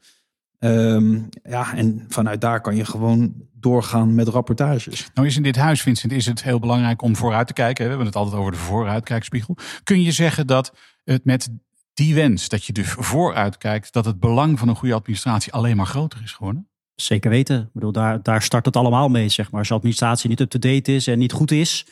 Um, 0.64 1.30
ja, 1.44 1.76
en 1.76 2.06
vanuit 2.08 2.42
daar 2.42 2.62
kan 2.62 2.76
je 2.76 2.86
gewoon 2.86 3.34
doorgaan 3.54 4.16
met 4.16 4.28
rapportages. 4.28 5.10
Nou 5.14 5.28
is 5.28 5.36
in 5.36 5.44
dit 5.44 5.56
huis, 5.56 5.82
Vincent, 5.82 6.12
is 6.12 6.26
het 6.26 6.44
heel 6.44 6.60
belangrijk 6.60 7.02
om 7.02 7.16
vooruit 7.16 7.48
te 7.48 7.54
kijken. 7.54 7.84
We 7.84 7.90
hebben 7.90 8.08
het 8.08 8.16
altijd 8.16 8.36
over 8.36 8.52
de 8.52 8.58
vooruitkijkspiegel. 8.58 9.58
Kun 9.84 10.02
je 10.02 10.12
zeggen 10.12 10.48
dat 10.48 10.74
het 11.04 11.26
met 11.26 11.50
die 11.94 12.16
wens, 12.16 12.50
dat 12.50 12.66
je 12.66 12.74
dus 12.74 12.88
vooruit 12.88 13.58
kijkt, 13.58 13.94
dat 13.94 14.06
het 14.06 14.20
belang 14.20 14.60
van 14.60 14.68
een 14.68 14.76
goede 14.76 14.94
administratie 14.94 15.54
alleen 15.54 15.76
maar 15.76 15.86
groter 15.86 16.22
is 16.24 16.32
geworden? 16.32 16.68
Zeker 16.96 17.30
weten. 17.30 17.62
Ik 17.62 17.74
bedoel, 17.74 17.92
daar, 17.92 18.24
daar 18.24 18.42
start 18.42 18.66
het 18.66 18.76
allemaal 18.76 19.10
mee, 19.10 19.30
zeg 19.30 19.52
maar. 19.52 19.60
Als 19.60 19.68
je 19.68 19.74
administratie 19.74 20.30
niet 20.30 20.40
up-to-date 20.40 20.96
is 20.96 21.08
en 21.08 21.20
niet 21.20 21.32
goed 21.32 21.52
is, 21.52 21.86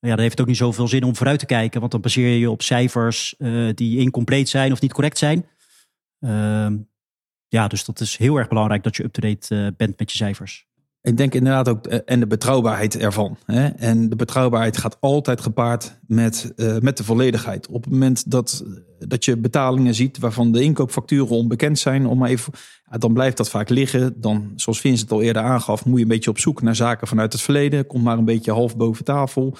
ja, 0.00 0.08
dan 0.08 0.18
heeft 0.18 0.30
het 0.30 0.40
ook 0.40 0.46
niet 0.46 0.56
zoveel 0.56 0.88
zin 0.88 1.04
om 1.04 1.16
vooruit 1.16 1.38
te 1.38 1.46
kijken. 1.46 1.80
Want 1.80 1.92
dan 1.92 2.00
baseer 2.00 2.28
je 2.28 2.38
je 2.38 2.50
op 2.50 2.62
cijfers 2.62 3.34
uh, 3.38 3.70
die 3.74 3.98
incompleet 3.98 4.48
zijn 4.48 4.72
of 4.72 4.80
niet 4.80 4.92
correct 4.92 5.18
zijn. 5.18 5.46
Uh, 6.20 6.66
ja, 7.48 7.68
dus 7.68 7.84
dat 7.84 8.00
is 8.00 8.16
heel 8.16 8.36
erg 8.36 8.48
belangrijk 8.48 8.82
dat 8.82 8.96
je 8.96 9.04
up-to-date 9.04 9.54
uh, 9.54 9.66
bent 9.76 9.98
met 9.98 10.10
je 10.10 10.16
cijfers. 10.16 10.66
Ik 11.02 11.16
denk 11.16 11.34
inderdaad 11.34 11.68
ook, 11.68 11.86
uh, 11.86 11.98
en 12.04 12.20
de 12.20 12.26
betrouwbaarheid 12.26 12.98
ervan. 12.98 13.36
Hè? 13.44 13.66
En 13.68 14.08
de 14.08 14.16
betrouwbaarheid 14.16 14.76
gaat 14.76 14.96
altijd 15.00 15.40
gepaard 15.40 15.98
met, 16.06 16.52
uh, 16.56 16.78
met 16.78 16.96
de 16.96 17.04
volledigheid. 17.04 17.68
Op 17.68 17.82
het 17.84 17.92
moment 17.92 18.30
dat, 18.30 18.64
dat 18.98 19.24
je 19.24 19.36
betalingen 19.36 19.94
ziet 19.94 20.18
waarvan 20.18 20.52
de 20.52 20.62
inkoopfacturen 20.62 21.28
onbekend 21.28 21.78
zijn, 21.78 22.06
om 22.06 22.18
maar 22.18 22.28
even, 22.28 22.52
dan 22.98 23.12
blijft 23.12 23.36
dat 23.36 23.50
vaak 23.50 23.68
liggen. 23.68 24.20
Dan, 24.20 24.52
zoals 24.56 24.80
Vincent 24.80 25.12
al 25.12 25.22
eerder 25.22 25.42
aangaf, 25.42 25.84
moet 25.84 25.96
je 25.96 26.02
een 26.02 26.08
beetje 26.08 26.30
op 26.30 26.38
zoek 26.38 26.62
naar 26.62 26.76
zaken 26.76 27.06
vanuit 27.06 27.32
het 27.32 27.42
verleden. 27.42 27.86
Komt 27.86 28.04
maar 28.04 28.18
een 28.18 28.24
beetje 28.24 28.52
half 28.52 28.76
boven 28.76 29.04
tafel. 29.04 29.56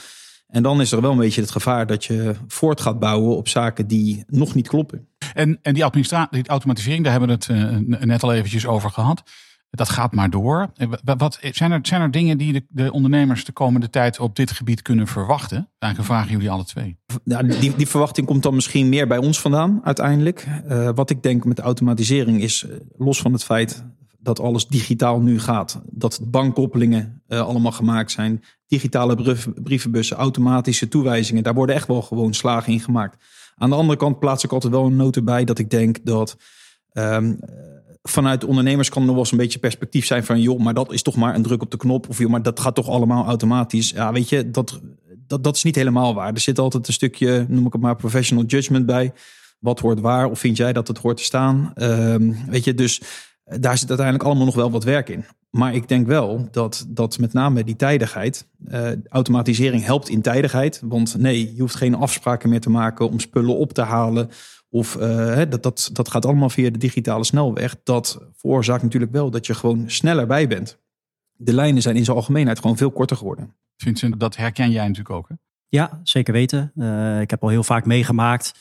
En 0.48 0.62
dan 0.62 0.80
is 0.80 0.92
er 0.92 1.00
wel 1.00 1.10
een 1.10 1.18
beetje 1.18 1.40
het 1.40 1.50
gevaar 1.50 1.86
dat 1.86 2.04
je 2.04 2.34
voort 2.46 2.80
gaat 2.80 2.98
bouwen 2.98 3.36
op 3.36 3.48
zaken 3.48 3.86
die 3.86 4.24
nog 4.26 4.54
niet 4.54 4.68
kloppen. 4.68 5.08
En, 5.34 5.58
en 5.62 5.74
die, 5.74 5.84
administratie, 5.84 6.42
die 6.42 6.48
automatisering, 6.48 7.02
daar 7.02 7.12
hebben 7.12 7.28
we 7.28 7.54
het 7.54 7.88
uh, 7.88 7.98
net 8.04 8.22
al 8.22 8.32
eventjes 8.32 8.66
over 8.66 8.90
gehad. 8.90 9.22
Dat 9.70 9.88
gaat 9.88 10.12
maar 10.12 10.30
door. 10.30 10.72
Wat, 11.04 11.38
zijn, 11.40 11.72
er, 11.72 11.78
zijn 11.82 12.00
er 12.00 12.10
dingen 12.10 12.38
die 12.38 12.52
de, 12.52 12.67
de, 12.69 12.93
ondernemers 12.93 13.44
de 13.44 13.52
komende 13.52 13.90
tijd 13.90 14.20
op 14.20 14.36
dit 14.36 14.50
gebied 14.50 14.82
kunnen 14.82 15.06
verwachten? 15.06 15.70
Eigenlijk 15.78 16.12
vragen 16.12 16.32
jullie 16.32 16.50
alle 16.50 16.64
twee. 16.64 16.98
Die, 17.24 17.76
die 17.76 17.88
verwachting 17.88 18.26
komt 18.26 18.43
dan 18.43 18.55
misschien 18.55 18.88
meer 18.88 19.06
bij 19.06 19.19
ons 19.19 19.40
vandaan 19.40 19.81
uiteindelijk. 19.84 20.46
Uh, 20.69 20.90
wat 20.94 21.10
ik 21.10 21.22
denk 21.22 21.44
met 21.44 21.56
de 21.56 21.62
automatisering 21.62 22.43
is, 22.43 22.67
los 22.96 23.20
van 23.20 23.32
het 23.32 23.44
feit 23.44 23.84
dat 24.29 24.41
alles 24.41 24.67
digitaal 24.67 25.20
nu 25.20 25.41
gaat. 25.41 25.81
Dat 25.91 26.20
bankkoppelingen 26.23 27.23
uh, 27.29 27.41
allemaal 27.41 27.73
gemaakt 27.73 28.11
zijn. 28.11 28.44
Digitale 28.67 29.43
brievenbussen, 29.63 30.17
automatische 30.17 30.89
toewijzingen. 30.89 31.43
Daar 31.43 31.55
worden 31.55 31.75
echt 31.75 31.89
wel 31.89 32.03
gewoon 32.03 32.35
slagen 32.35 32.73
in 32.73 32.81
gemaakt. 32.81 33.25
Aan 33.56 33.70
de 33.70 33.77
andere 33.77 33.99
kant 33.99 34.19
plaats 34.19 34.44
ik 34.44 34.53
altijd 34.53 34.73
wel 34.73 34.87
een 34.87 34.97
noot 34.97 35.17
erbij 35.17 35.44
dat 35.44 35.58
ik 35.58 35.70
denk 35.70 35.99
dat 36.03 36.37
um, 36.93 37.39
vanuit 38.03 38.44
ondernemers 38.44 38.89
kan 38.89 39.03
er 39.03 39.08
wel 39.08 39.19
eens 39.19 39.32
een 39.32 39.39
beetje 39.39 39.58
perspectief 39.58 40.06
zijn 40.06 40.25
van 40.25 40.41
joh, 40.41 40.61
maar 40.61 40.75
dat 40.75 40.93
is 40.93 41.03
toch 41.03 41.17
maar 41.17 41.35
een 41.35 41.43
druk 41.43 41.63
op 41.63 41.70
de 41.70 41.77
knop 41.77 42.08
of 42.08 42.19
joh, 42.19 42.31
maar 42.31 42.43
dat 42.43 42.61
gaat 42.61 42.75
toch 42.75 42.89
allemaal 42.89 43.27
automatisch. 43.27 43.91
Ja, 43.91 44.13
weet 44.13 44.29
je, 44.29 44.51
dat, 44.51 44.81
dat, 45.27 45.44
dat 45.44 45.56
is 45.56 45.63
niet 45.63 45.75
helemaal 45.75 46.15
waar. 46.15 46.32
Er 46.32 46.41
zit 46.41 46.58
altijd 46.58 46.87
een 46.87 46.93
stukje, 46.93 47.47
noem 47.49 47.67
ik 47.67 47.73
het 47.73 47.82
maar, 47.82 47.97
professional 47.97 48.44
judgment 48.44 48.87
bij. 48.87 49.13
Wat 49.58 49.81
hoort 49.81 50.01
waar? 50.01 50.31
Of 50.31 50.39
vind 50.39 50.56
jij 50.56 50.73
dat 50.73 50.89
het 50.89 50.99
hoort 50.99 51.17
te 51.17 51.23
staan? 51.23 51.73
Um, 51.75 52.37
weet 52.49 52.65
je, 52.65 52.75
dus 52.75 53.01
daar 53.60 53.78
zit 53.78 53.88
uiteindelijk 53.88 54.26
allemaal 54.26 54.44
nog 54.44 54.55
wel 54.55 54.70
wat 54.70 54.84
werk 54.84 55.08
in. 55.08 55.24
Maar 55.50 55.74
ik 55.74 55.88
denk 55.88 56.06
wel 56.06 56.48
dat, 56.50 56.86
dat 56.88 57.19
met 57.19 57.32
name 57.32 57.64
die 57.64 57.76
tijdigheid, 57.76 58.48
uh, 58.69 58.90
automatisering 59.08 59.84
helpt 59.84 60.08
in 60.08 60.22
tijdigheid. 60.22 60.81
Want 60.84 61.19
nee, 61.19 61.55
je 61.55 61.60
hoeft 61.60 61.74
geen 61.74 61.94
afspraken 61.94 62.48
meer 62.48 62.60
te 62.60 62.70
maken 62.70 63.08
om 63.08 63.20
spullen 63.20 63.56
op 63.56 63.72
te 63.72 63.82
halen. 63.82 64.31
Of 64.70 64.96
uh, 64.96 65.43
dat, 65.48 65.62
dat, 65.62 65.90
dat 65.93 66.10
gaat 66.10 66.26
allemaal 66.26 66.50
via 66.50 66.70
de 66.70 66.78
digitale 66.78 67.24
snelweg. 67.24 67.76
Dat 67.82 68.19
veroorzaakt 68.36 68.82
natuurlijk 68.82 69.12
wel 69.12 69.31
dat 69.31 69.46
je 69.46 69.55
gewoon 69.55 69.90
sneller 69.90 70.26
bij 70.26 70.48
bent. 70.48 70.78
De 71.32 71.52
lijnen 71.52 71.82
zijn 71.82 71.96
in 71.96 72.05
zijn 72.05 72.17
algemeenheid 72.17 72.58
gewoon 72.60 72.76
veel 72.76 72.90
korter 72.90 73.17
geworden. 73.17 73.55
Vincent, 73.76 74.20
dat 74.20 74.36
herken 74.36 74.70
jij 74.70 74.86
natuurlijk 74.86 75.14
ook 75.14 75.28
hè? 75.28 75.34
Ja, 75.69 76.00
zeker 76.02 76.32
weten. 76.32 76.72
Uh, 76.76 77.20
ik 77.20 77.31
heb 77.31 77.43
al 77.43 77.48
heel 77.48 77.62
vaak 77.62 77.84
meegemaakt 77.84 78.55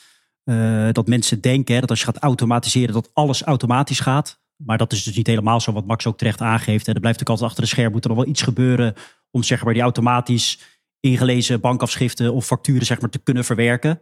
dat 0.92 1.06
mensen 1.06 1.40
denken 1.40 1.74
hè, 1.74 1.80
dat 1.80 1.90
als 1.90 1.98
je 1.98 2.04
gaat 2.04 2.18
automatiseren, 2.18 2.94
dat 2.94 3.10
alles 3.12 3.42
automatisch 3.42 4.00
gaat. 4.00 4.40
Maar 4.64 4.78
dat 4.78 4.92
is 4.92 5.02
dus 5.02 5.16
niet 5.16 5.26
helemaal 5.26 5.60
zo 5.60 5.72
wat 5.72 5.86
Max 5.86 6.06
ook 6.06 6.18
terecht 6.18 6.40
aangeeft. 6.40 6.86
Er 6.86 7.00
blijft 7.00 7.20
ook 7.20 7.28
altijd 7.28 7.48
achter 7.48 7.62
de 7.62 7.68
scherm 7.68 7.92
moet 7.92 8.04
er 8.04 8.10
nog 8.10 8.18
wel 8.18 8.28
iets 8.28 8.42
gebeuren 8.42 8.94
om 9.30 9.42
zeg 9.42 9.64
maar 9.64 9.72
die 9.72 9.82
automatisch 9.82 10.60
ingelezen 11.00 11.60
bankafschriften 11.60 12.34
of 12.34 12.46
facturen 12.46 12.86
zeg 12.86 13.00
maar 13.00 13.10
te 13.10 13.18
kunnen 13.18 13.44
verwerken. 13.44 14.00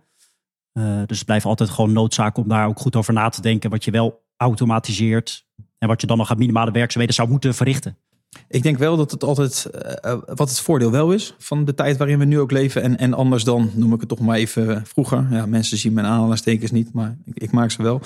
Uh, 0.72 1.02
dus 1.06 1.16
het 1.16 1.26
blijft 1.26 1.44
altijd 1.44 1.70
gewoon 1.70 1.92
noodzaak 1.92 2.36
om 2.36 2.48
daar 2.48 2.66
ook 2.66 2.78
goed 2.78 2.96
over 2.96 3.12
na 3.12 3.28
te 3.28 3.40
denken 3.40 3.70
wat 3.70 3.84
je 3.84 3.90
wel 3.90 4.24
automatiseert 4.36 5.46
en 5.78 5.88
wat 5.88 6.00
je 6.00 6.06
dan 6.06 6.18
nog 6.18 6.30
aan 6.30 6.38
minimale 6.38 6.70
werkzaamheden 6.70 7.14
zou 7.14 7.28
moeten 7.28 7.54
verrichten. 7.54 7.98
Ik 8.48 8.62
denk 8.62 8.78
wel 8.78 8.96
dat 8.96 9.10
het 9.10 9.24
altijd, 9.24 9.64
eh, 9.64 10.12
eh, 10.12 10.18
wat 10.24 10.48
het 10.48 10.60
voordeel 10.60 10.90
wel 10.90 11.12
is 11.12 11.34
van 11.38 11.64
de 11.64 11.74
tijd 11.74 11.96
waarin 11.96 12.18
we 12.18 12.24
nu 12.24 12.40
ook 12.40 12.50
leven. 12.50 12.82
En, 12.82 12.98
en 12.98 13.14
anders 13.14 13.44
dan, 13.44 13.70
noem 13.74 13.92
ik 13.92 14.00
het 14.00 14.08
toch 14.08 14.20
maar 14.20 14.36
even 14.36 14.86
vroeger. 14.86 15.26
Ja, 15.30 15.46
mensen 15.46 15.78
zien 15.78 15.92
mijn 15.92 16.06
aanhalingstekens 16.06 16.70
niet, 16.70 16.92
maar 16.92 17.16
ik, 17.24 17.42
ik 17.42 17.50
maak 17.50 17.70
ze 17.70 17.82
wel. 17.82 18.00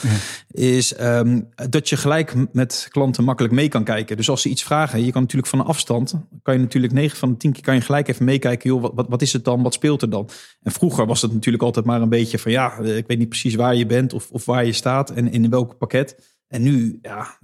Is 0.50 0.94
ehm, 0.94 1.40
dat 1.68 1.88
je 1.88 1.96
gelijk 1.96 2.34
met 2.52 2.86
klanten 2.90 3.24
makkelijk 3.24 3.54
mee 3.54 3.68
kan 3.68 3.84
kijken. 3.84 4.16
Dus 4.16 4.30
als 4.30 4.42
ze 4.42 4.48
iets 4.48 4.62
vragen, 4.62 5.04
je 5.04 5.12
kan 5.12 5.22
natuurlijk 5.22 5.50
van 5.50 5.58
een 5.58 5.66
afstand, 5.66 6.14
kan 6.42 6.54
je 6.54 6.60
natuurlijk 6.60 6.92
9 6.92 7.18
van 7.18 7.30
de 7.30 7.36
10 7.36 7.52
keer 7.52 7.62
kan 7.62 7.74
je 7.74 7.80
gelijk 7.80 8.08
even 8.08 8.24
meekijken. 8.24 8.70
Joh, 8.70 8.94
wat, 8.94 9.06
wat 9.08 9.22
is 9.22 9.32
het 9.32 9.44
dan? 9.44 9.62
Wat 9.62 9.74
speelt 9.74 10.02
er 10.02 10.10
dan? 10.10 10.28
En 10.62 10.72
vroeger 10.72 11.06
was 11.06 11.22
het 11.22 11.32
natuurlijk 11.32 11.64
altijd 11.64 11.84
maar 11.84 12.02
een 12.02 12.08
beetje 12.08 12.38
van 12.38 12.52
ja, 12.52 12.78
eh, 12.78 12.96
ik 12.96 13.06
weet 13.06 13.18
niet 13.18 13.28
precies 13.28 13.54
waar 13.54 13.74
je 13.74 13.86
bent 13.86 14.12
of, 14.12 14.30
of 14.30 14.44
waar 14.44 14.64
je 14.64 14.72
staat 14.72 15.10
en 15.10 15.32
in 15.32 15.50
welk 15.50 15.78
pakket. 15.78 16.38
En 16.48 16.62
nu, 16.62 16.98
ja, 17.02 17.38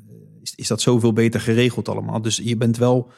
is, 0.54 0.68
dat 0.68 0.80
zoveel 0.80 1.12
beter 1.12 1.40
geregeld 1.40 1.88
allemaal. 1.88 2.22
Dus 2.22 2.36
je 2.36 2.56
bent 2.56 2.76
wel, 2.76 3.10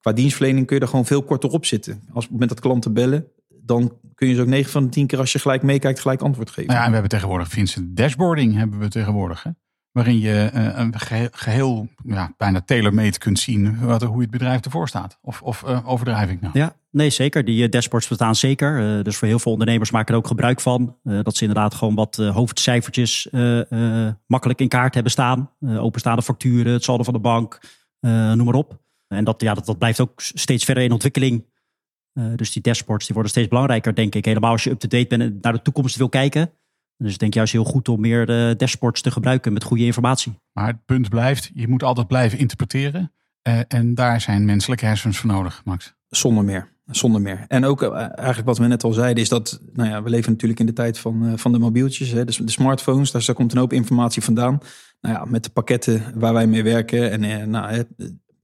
qua 0.00 0.12
dienstverlening 0.12 0.66
kun 0.66 0.76
je 0.76 0.82
er 0.82 0.88
gewoon 0.88 1.06
veel 1.06 1.22
korter 1.22 1.50
op 1.50 1.66
zitten. 1.66 1.92
Als 1.92 2.08
op 2.08 2.20
het 2.22 2.30
moment 2.30 2.50
dat 2.50 2.60
klanten 2.60 2.92
bellen, 2.92 3.26
dan 3.48 3.98
kun 4.14 4.28
je 4.28 4.34
ze 4.34 4.40
ook 4.40 4.46
9 4.46 4.70
van 4.70 4.84
de 4.84 4.88
10 4.88 5.06
keer 5.06 5.18
als 5.18 5.32
je 5.32 5.38
gelijk 5.38 5.62
meekijkt, 5.62 6.00
gelijk 6.00 6.22
antwoord 6.22 6.50
geven. 6.50 6.66
Nou 6.66 6.78
ja, 6.78 6.82
en 6.82 6.88
we 6.88 6.92
hebben 6.92 7.10
tegenwoordig 7.10 7.48
Vincent 7.48 7.96
dashboarding 7.96 8.54
hebben 8.54 8.78
we 8.78 8.88
tegenwoordig. 8.88 9.42
Hè? 9.42 9.50
Waarin 9.92 10.18
je 10.18 10.50
uh, 10.54 10.78
een 10.78 10.94
geheel, 11.32 11.88
ja, 12.04 12.34
bijna 12.36 12.60
tailor-made 12.60 13.18
kunt 13.18 13.38
zien 13.38 13.78
wat, 13.80 14.02
hoe 14.02 14.20
het 14.20 14.30
bedrijf 14.30 14.60
ervoor 14.60 14.88
staat. 14.88 15.18
Of, 15.22 15.42
of 15.42 15.62
ik 16.02 16.40
nou? 16.40 16.50
Ja, 16.52 16.76
nee 16.90 17.10
zeker. 17.10 17.44
Die 17.44 17.68
dashboards 17.68 18.08
bestaan 18.08 18.34
zeker. 18.34 19.04
Dus 19.04 19.16
voor 19.16 19.28
heel 19.28 19.38
veel 19.38 19.52
ondernemers 19.52 19.90
maken 19.90 20.14
er 20.14 20.20
ook 20.20 20.26
gebruik 20.26 20.60
van. 20.60 20.96
dat 21.02 21.36
ze 21.36 21.44
inderdaad 21.44 21.74
gewoon 21.74 21.94
wat 21.94 22.16
hoofdcijfertjes 22.16 23.28
makkelijk 24.26 24.60
in 24.60 24.68
kaart 24.68 24.94
hebben 24.94 25.12
staan. 25.12 25.50
openstaande 25.60 26.22
facturen, 26.22 26.72
het 26.72 26.84
saldo 26.84 27.02
van 27.02 27.14
de 27.14 27.20
bank, 27.20 27.60
noem 28.00 28.44
maar 28.44 28.54
op. 28.54 28.80
En 29.08 29.24
dat, 29.24 29.40
ja, 29.40 29.54
dat, 29.54 29.66
dat 29.66 29.78
blijft 29.78 30.00
ook 30.00 30.20
steeds 30.20 30.64
verder 30.64 30.84
in 30.84 30.92
ontwikkeling. 30.92 31.44
dus 32.36 32.52
die 32.52 32.62
dashboards 32.62 33.04
die 33.04 33.14
worden 33.14 33.32
steeds 33.32 33.48
belangrijker, 33.48 33.94
denk 33.94 34.14
ik. 34.14 34.24
Helemaal 34.24 34.50
als 34.50 34.64
je 34.64 34.70
up-to-date 34.70 35.06
bent 35.06 35.22
en 35.22 35.38
naar 35.40 35.52
de 35.52 35.62
toekomst 35.62 35.96
wil 35.96 36.08
kijken. 36.08 36.50
Dus 37.02 37.12
ik 37.12 37.18
denk 37.18 37.34
juist 37.34 37.52
heel 37.52 37.64
goed 37.64 37.88
om 37.88 38.00
meer 38.00 38.26
de 38.26 38.54
dashboards 38.56 39.00
te 39.00 39.10
gebruiken 39.10 39.52
met 39.52 39.64
goede 39.64 39.84
informatie. 39.84 40.32
Maar 40.52 40.66
het 40.66 40.84
punt 40.84 41.08
blijft, 41.08 41.50
je 41.54 41.68
moet 41.68 41.82
altijd 41.82 42.06
blijven 42.06 42.38
interpreteren. 42.38 43.12
Uh, 43.48 43.58
en 43.68 43.94
daar 43.94 44.20
zijn 44.20 44.44
menselijke 44.44 44.86
hersens 44.86 45.18
voor 45.18 45.30
nodig, 45.30 45.62
Max. 45.64 45.94
Zonder 46.08 46.44
meer. 46.44 46.70
Zonder 46.86 47.20
meer. 47.20 47.44
En 47.48 47.64
ook 47.64 47.82
uh, 47.82 47.96
eigenlijk 47.96 48.44
wat 48.44 48.58
we 48.58 48.66
net 48.66 48.84
al 48.84 48.92
zeiden, 48.92 49.22
is 49.22 49.28
dat 49.28 49.60
nou 49.72 49.88
ja, 49.88 50.02
we 50.02 50.10
leven 50.10 50.32
natuurlijk 50.32 50.60
in 50.60 50.66
de 50.66 50.72
tijd 50.72 50.98
van, 50.98 51.24
uh, 51.24 51.32
van 51.36 51.52
de 51.52 51.58
mobieltjes, 51.58 52.10
hè, 52.10 52.24
de, 52.24 52.44
de 52.44 52.50
smartphones. 52.50 53.10
Daar, 53.10 53.24
daar 53.26 53.34
komt 53.34 53.52
een 53.52 53.58
hoop 53.58 53.72
informatie 53.72 54.22
vandaan. 54.22 54.58
Nou 55.00 55.14
ja, 55.14 55.24
met 55.24 55.44
de 55.44 55.50
pakketten 55.50 56.12
waar 56.14 56.32
wij 56.32 56.46
mee 56.46 56.62
werken. 56.62 57.10
En 57.10 57.50
nou, 57.50 57.84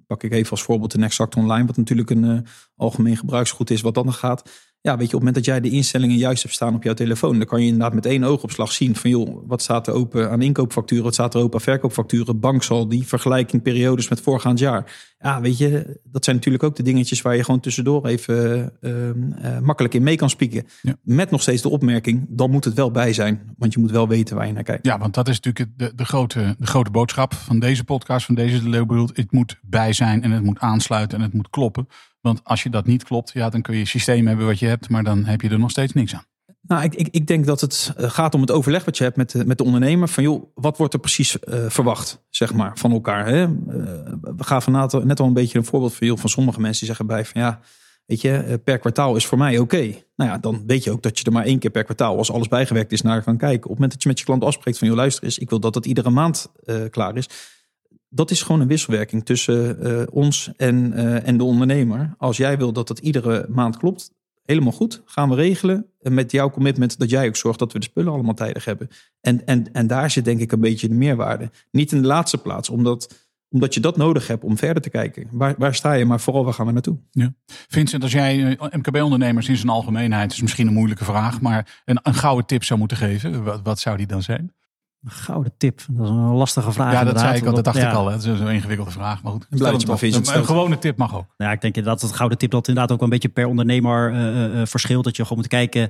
pak 0.07 0.23
ik 0.23 0.33
even 0.33 0.51
als 0.51 0.63
voorbeeld 0.63 0.93
de 0.93 1.03
Exact 1.03 1.37
Online, 1.37 1.67
wat 1.67 1.77
natuurlijk 1.77 2.11
een 2.11 2.47
algemeen 2.77 3.17
gebruiksgoed 3.17 3.71
is 3.71 3.81
wat 3.81 3.95
dan 3.95 4.05
nog 4.05 4.19
gaat 4.19 4.68
ja, 4.81 4.97
weet 4.97 5.11
je, 5.11 5.17
op 5.17 5.23
het 5.23 5.29
moment 5.29 5.35
dat 5.35 5.45
jij 5.45 5.61
de 5.61 5.71
instellingen 5.71 6.17
juist 6.17 6.43
hebt 6.43 6.55
staan 6.55 6.75
op 6.75 6.83
jouw 6.83 6.95
telefoon, 6.95 7.39
dan 7.39 7.47
kan 7.47 7.61
je 7.61 7.67
inderdaad 7.67 7.95
met 7.95 8.07
één 8.07 8.25
oogopslag 8.25 8.73
zien 8.73 8.97
van 8.97 9.11
joh, 9.11 9.43
wat 9.47 9.63
staat 9.63 9.87
er 9.87 9.93
open 9.93 10.31
aan 10.31 10.43
inkoopfacturen, 10.43 11.05
wat 11.05 11.15
staat 11.15 11.35
er 11.35 11.41
open 11.41 11.59
aan 11.59 11.65
verkoopfacturen, 11.65 12.41
bankzal, 12.41 12.89
die 12.89 13.07
vergelijking 13.07 13.63
periodes 13.63 14.09
met 14.09 14.21
voorgaand 14.21 14.59
jaar. 14.59 15.07
Ja, 15.19 15.41
weet 15.41 15.59
je, 15.59 16.01
dat 16.05 16.25
zijn 16.25 16.37
natuurlijk 16.37 16.65
ook 16.65 16.77
de 16.77 16.83
dingetjes 16.83 17.23
waar 17.23 17.37
je 17.37 17.45
gewoon 17.45 17.61
tussendoor 17.61 18.07
even 18.07 18.73
uh, 18.81 19.07
uh, 19.07 19.59
makkelijk 19.63 19.95
in 19.95 20.03
mee 20.03 20.17
kan 20.17 20.31
spieken. 20.31 20.67
Ja. 20.83 20.97
Met 21.03 21.31
nog 21.31 21.43
steeds 21.43 21.63
de 21.63 21.69
opmerking, 21.69 22.27
dan 22.29 22.51
moet 22.51 22.65
het 22.65 22.75
wel 22.75 22.91
bij 22.91 23.13
zijn, 23.13 23.55
want 23.57 23.73
je 23.73 23.81
moet 23.81 23.91
wel 23.91 24.09
weten 24.09 24.37
waar 24.37 24.47
je 24.47 24.53
naar 24.53 24.63
kijkt. 24.63 24.87
Ja, 24.87 24.99
want 24.99 25.15
dat 25.15 25.29
is 25.29 25.41
natuurlijk 25.41 25.79
de, 25.79 25.93
de, 25.95 26.05
grote, 26.05 26.55
de 26.59 26.67
grote 26.67 26.91
boodschap 26.91 27.35
van 27.35 27.59
deze 27.59 27.85
podcast, 27.85 28.27
van 28.27 28.35
deze 28.35 28.63
de 28.63 28.69
Leeuwbeeld. 28.69 29.17
Het 29.17 29.33
moet 29.33 29.59
bij 29.63 29.93
zijn 29.93 30.23
en 30.23 30.31
het 30.31 30.43
moet 30.43 30.59
aansluiten 30.59 31.19
en 31.19 31.25
het 31.25 31.33
moet 31.33 31.51
kloppen. 31.51 31.89
Want 32.29 32.45
als 32.45 32.63
je 32.63 32.71
dat 32.71 32.87
niet 32.87 33.05
klopt, 33.05 33.31
ja, 33.33 33.49
dan 33.49 33.63
kun 33.63 33.77
je 33.77 33.85
systeem 33.85 34.27
hebben 34.27 34.47
wat 34.47 34.59
je 34.59 34.67
hebt, 34.67 34.89
maar 34.89 35.05
dan 35.05 35.25
heb 35.25 35.41
je 35.41 35.49
er 35.49 35.59
nog 35.59 35.71
steeds 35.71 35.93
niks 35.93 36.15
aan. 36.15 36.25
Nou, 36.63 36.83
ik, 36.83 36.95
ik, 36.95 37.09
ik 37.11 37.27
denk 37.27 37.47
dat 37.47 37.61
het 37.61 37.93
eh, 37.97 38.11
gaat 38.11 38.35
om 38.35 38.41
het 38.41 38.51
overleg 38.51 38.85
wat 38.85 38.97
je 38.97 39.05
hebt 39.05 39.17
met 39.17 39.31
de, 39.31 39.47
met 39.47 39.59
de 39.59 39.65
ondernemer. 39.65 40.09
Van 40.09 40.23
joh, 40.23 40.45
wat 40.55 40.77
wordt 40.77 40.95
er 40.95 41.01
precies 41.01 41.37
uh, 41.37 41.65
verwacht, 41.69 42.25
zeg 42.31 42.55
maar, 42.55 42.79
van 42.79 42.93
elkaar. 42.93 43.27
Hè? 43.27 43.43
Uh, 43.43 43.49
we 44.37 44.45
gaven 44.45 44.73
net 45.07 45.21
al 45.21 45.27
een 45.27 45.33
beetje 45.33 45.59
een 45.59 45.65
voorbeeld 45.65 45.95
van, 45.95 46.07
joh, 46.07 46.19
van 46.19 46.31
sommige 46.31 46.61
mensen 46.61 46.79
die 46.79 46.89
zeggen 46.89 47.07
bij 47.07 47.25
van 47.25 47.41
ja, 47.41 47.61
weet 48.07 48.21
je, 48.21 48.61
per 48.65 48.79
kwartaal 48.79 49.17
is 49.17 49.27
voor 49.27 49.39
mij 49.39 49.59
oké. 49.59 49.95
Nou 50.17 50.31
ja, 50.31 50.39
dan 50.39 50.63
weet 50.67 50.85
je 50.85 50.91
ook 50.91 51.03
dat 51.03 51.19
je 51.19 51.25
er 51.25 51.33
maar 51.33 51.45
één 51.45 51.59
keer 51.59 51.71
per 51.71 51.85
kwartaal, 51.85 52.17
als 52.17 52.33
alles 52.33 52.49
bijgewerkt 52.49 52.93
is, 52.93 53.03
naar 53.03 53.23
kan 53.23 53.37
kijken. 53.37 53.57
Op 53.57 53.63
het 53.63 53.73
moment 53.75 53.93
dat 53.93 54.03
je 54.03 54.09
met 54.09 54.19
je 54.19 54.25
klant 54.25 54.45
afspreekt 54.45 54.79
van 54.79 54.89
joh, 54.89 54.97
luister 54.97 55.25
eens, 55.25 55.39
ik 55.39 55.51
wil 55.51 55.61
dat 55.61 55.75
dat 55.75 55.87
iedere 55.87 56.11
maand 56.11 56.53
klaar 56.91 57.17
is 57.17 57.29
dat 58.09 58.31
is 58.31 58.43
gewoon 58.43 58.61
een 58.61 58.69
wisselwerking 58.69 59.25
tussen 59.25 59.87
uh, 59.87 60.03
ons 60.11 60.51
en, 60.57 60.93
uh, 60.95 61.27
en 61.27 61.37
de 61.37 61.45
ondernemer. 61.45 62.15
Als 62.19 62.37
jij 62.37 62.59
wil 62.59 62.73
dat 62.73 62.89
het 62.89 62.99
iedere 62.99 63.47
maand 63.49 63.77
klopt, 63.77 64.13
helemaal 64.45 64.73
goed. 64.73 65.03
Gaan 65.05 65.29
we 65.29 65.35
regelen. 65.35 65.87
En 66.01 66.15
met 66.15 66.31
jouw 66.31 66.51
commitment 66.51 66.99
dat 66.99 67.11
jij 67.11 67.27
ook 67.27 67.37
zorgt 67.37 67.59
dat 67.59 67.73
we 67.73 67.79
de 67.79 67.85
spullen 67.85 68.13
allemaal 68.13 68.35
tijdig 68.35 68.65
hebben. 68.65 68.89
En, 69.21 69.47
en, 69.47 69.73
en 69.73 69.87
daar 69.87 70.11
zit 70.11 70.25
denk 70.25 70.41
ik 70.41 70.53
een 70.53 70.61
beetje 70.61 70.89
de 70.89 70.95
meerwaarde. 70.95 71.51
Niet 71.71 71.93
in 71.93 72.01
de 72.01 72.07
laatste 72.07 72.39
plaats, 72.39 72.69
omdat, 72.69 73.29
omdat 73.49 73.75
je 73.75 73.81
dat 73.81 73.97
nodig 73.97 74.27
hebt 74.27 74.45
om 74.45 74.57
verder 74.57 74.83
te 74.83 74.91
kijken. 74.91 75.29
Waar, 75.33 75.55
waar 75.59 75.75
sta 75.75 75.93
je, 75.93 76.05
maar 76.05 76.21
vooral 76.21 76.45
waar 76.45 76.55
gaan 76.55 76.67
we 76.67 76.73
naartoe? 76.73 76.99
Ja. 77.11 77.35
Vincent, 77.47 78.03
als 78.03 78.13
jij 78.13 78.57
eh, 78.57 78.73
MKB-ondernemers 78.73 79.49
in 79.49 79.57
zijn 79.57 79.69
algemeenheid, 79.69 80.33
is 80.33 80.41
misschien 80.41 80.67
een 80.67 80.73
moeilijke 80.73 81.05
vraag, 81.05 81.41
maar 81.41 81.83
een, 81.85 81.99
een 82.03 82.15
gouden 82.15 82.47
tip 82.47 82.65
zou 82.65 82.79
moeten 82.79 82.97
geven, 82.97 83.45
wat, 83.45 83.61
wat 83.63 83.79
zou 83.79 83.97
die 83.97 84.07
dan 84.07 84.23
zijn? 84.23 84.53
Een 85.05 85.11
gouden 85.11 85.53
tip. 85.57 85.83
Dat 85.91 86.05
is 86.05 86.11
een 86.11 86.17
lastige 86.17 86.73
vraag. 86.73 86.93
Ja, 86.93 87.05
dat 87.05 87.19
zei 87.19 87.37
ik 87.37 87.47
al. 87.47 87.55
Dat 87.55 87.65
dacht 87.65 87.79
ik 87.79 87.93
al. 87.93 88.07
Hè. 88.07 88.13
Dat 88.13 88.25
is 88.25 88.41
een 88.41 88.49
ingewikkelde 88.49 88.91
vraag. 88.91 89.23
Maar 89.23 89.33
goed. 89.33 89.47
Blijf 89.49 89.87
maar 89.87 90.03
een, 90.03 90.37
een 90.37 90.45
gewone 90.45 90.79
tip 90.79 90.97
mag 90.97 91.15
ook. 91.15 91.35
Ja, 91.37 91.53
ik 91.53 91.61
denk 91.61 91.85
dat 91.85 92.01
het 92.01 92.13
gouden 92.13 92.39
tip 92.39 92.51
dat 92.51 92.69
inderdaad 92.69 92.93
ook 92.93 93.03
een 93.03 93.09
beetje 93.09 93.29
per 93.29 93.47
ondernemer 93.47 94.13
uh, 94.13 94.61
uh, 94.61 94.67
verschilt. 94.67 95.05
Dat 95.05 95.17
je 95.17 95.23
gewoon 95.23 95.39
moet 95.39 95.49
kijken 95.49 95.89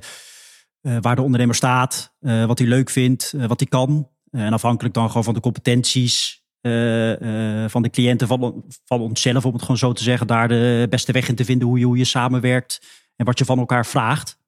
uh, 0.81 0.97
waar 1.01 1.15
de 1.15 1.21
ondernemer 1.21 1.55
staat. 1.55 2.13
wat 2.19 2.59
hij 2.59 2.67
leuk 2.67 2.89
vindt. 2.89 3.33
wat 3.47 3.59
hij 3.59 3.69
kan. 3.69 4.09
en 4.31 4.53
afhankelijk 4.53 4.93
dan 4.93 5.07
gewoon 5.07 5.23
van 5.23 5.33
de 5.33 5.39
competenties 5.39 6.43
van 7.67 7.81
de 7.81 7.89
cliënten 7.91 8.27
van, 8.27 8.63
van 8.85 9.01
onszelf. 9.01 9.45
Om 9.45 9.53
het 9.53 9.61
gewoon 9.61 9.77
zo 9.77 9.93
te 9.93 10.03
zeggen. 10.03 10.27
Daar 10.27 10.47
de 10.47 10.87
beste 10.89 11.11
weg 11.11 11.27
in 11.27 11.35
te 11.35 11.45
vinden 11.45 11.67
hoe 11.67 11.79
je, 11.79 11.85
hoe 11.85 11.97
je 11.97 12.05
samenwerkt. 12.05 12.81
En 13.15 13.25
wat 13.25 13.39
je 13.39 13.45
van 13.45 13.59
elkaar 13.59 13.85
vraagt. 13.85 14.38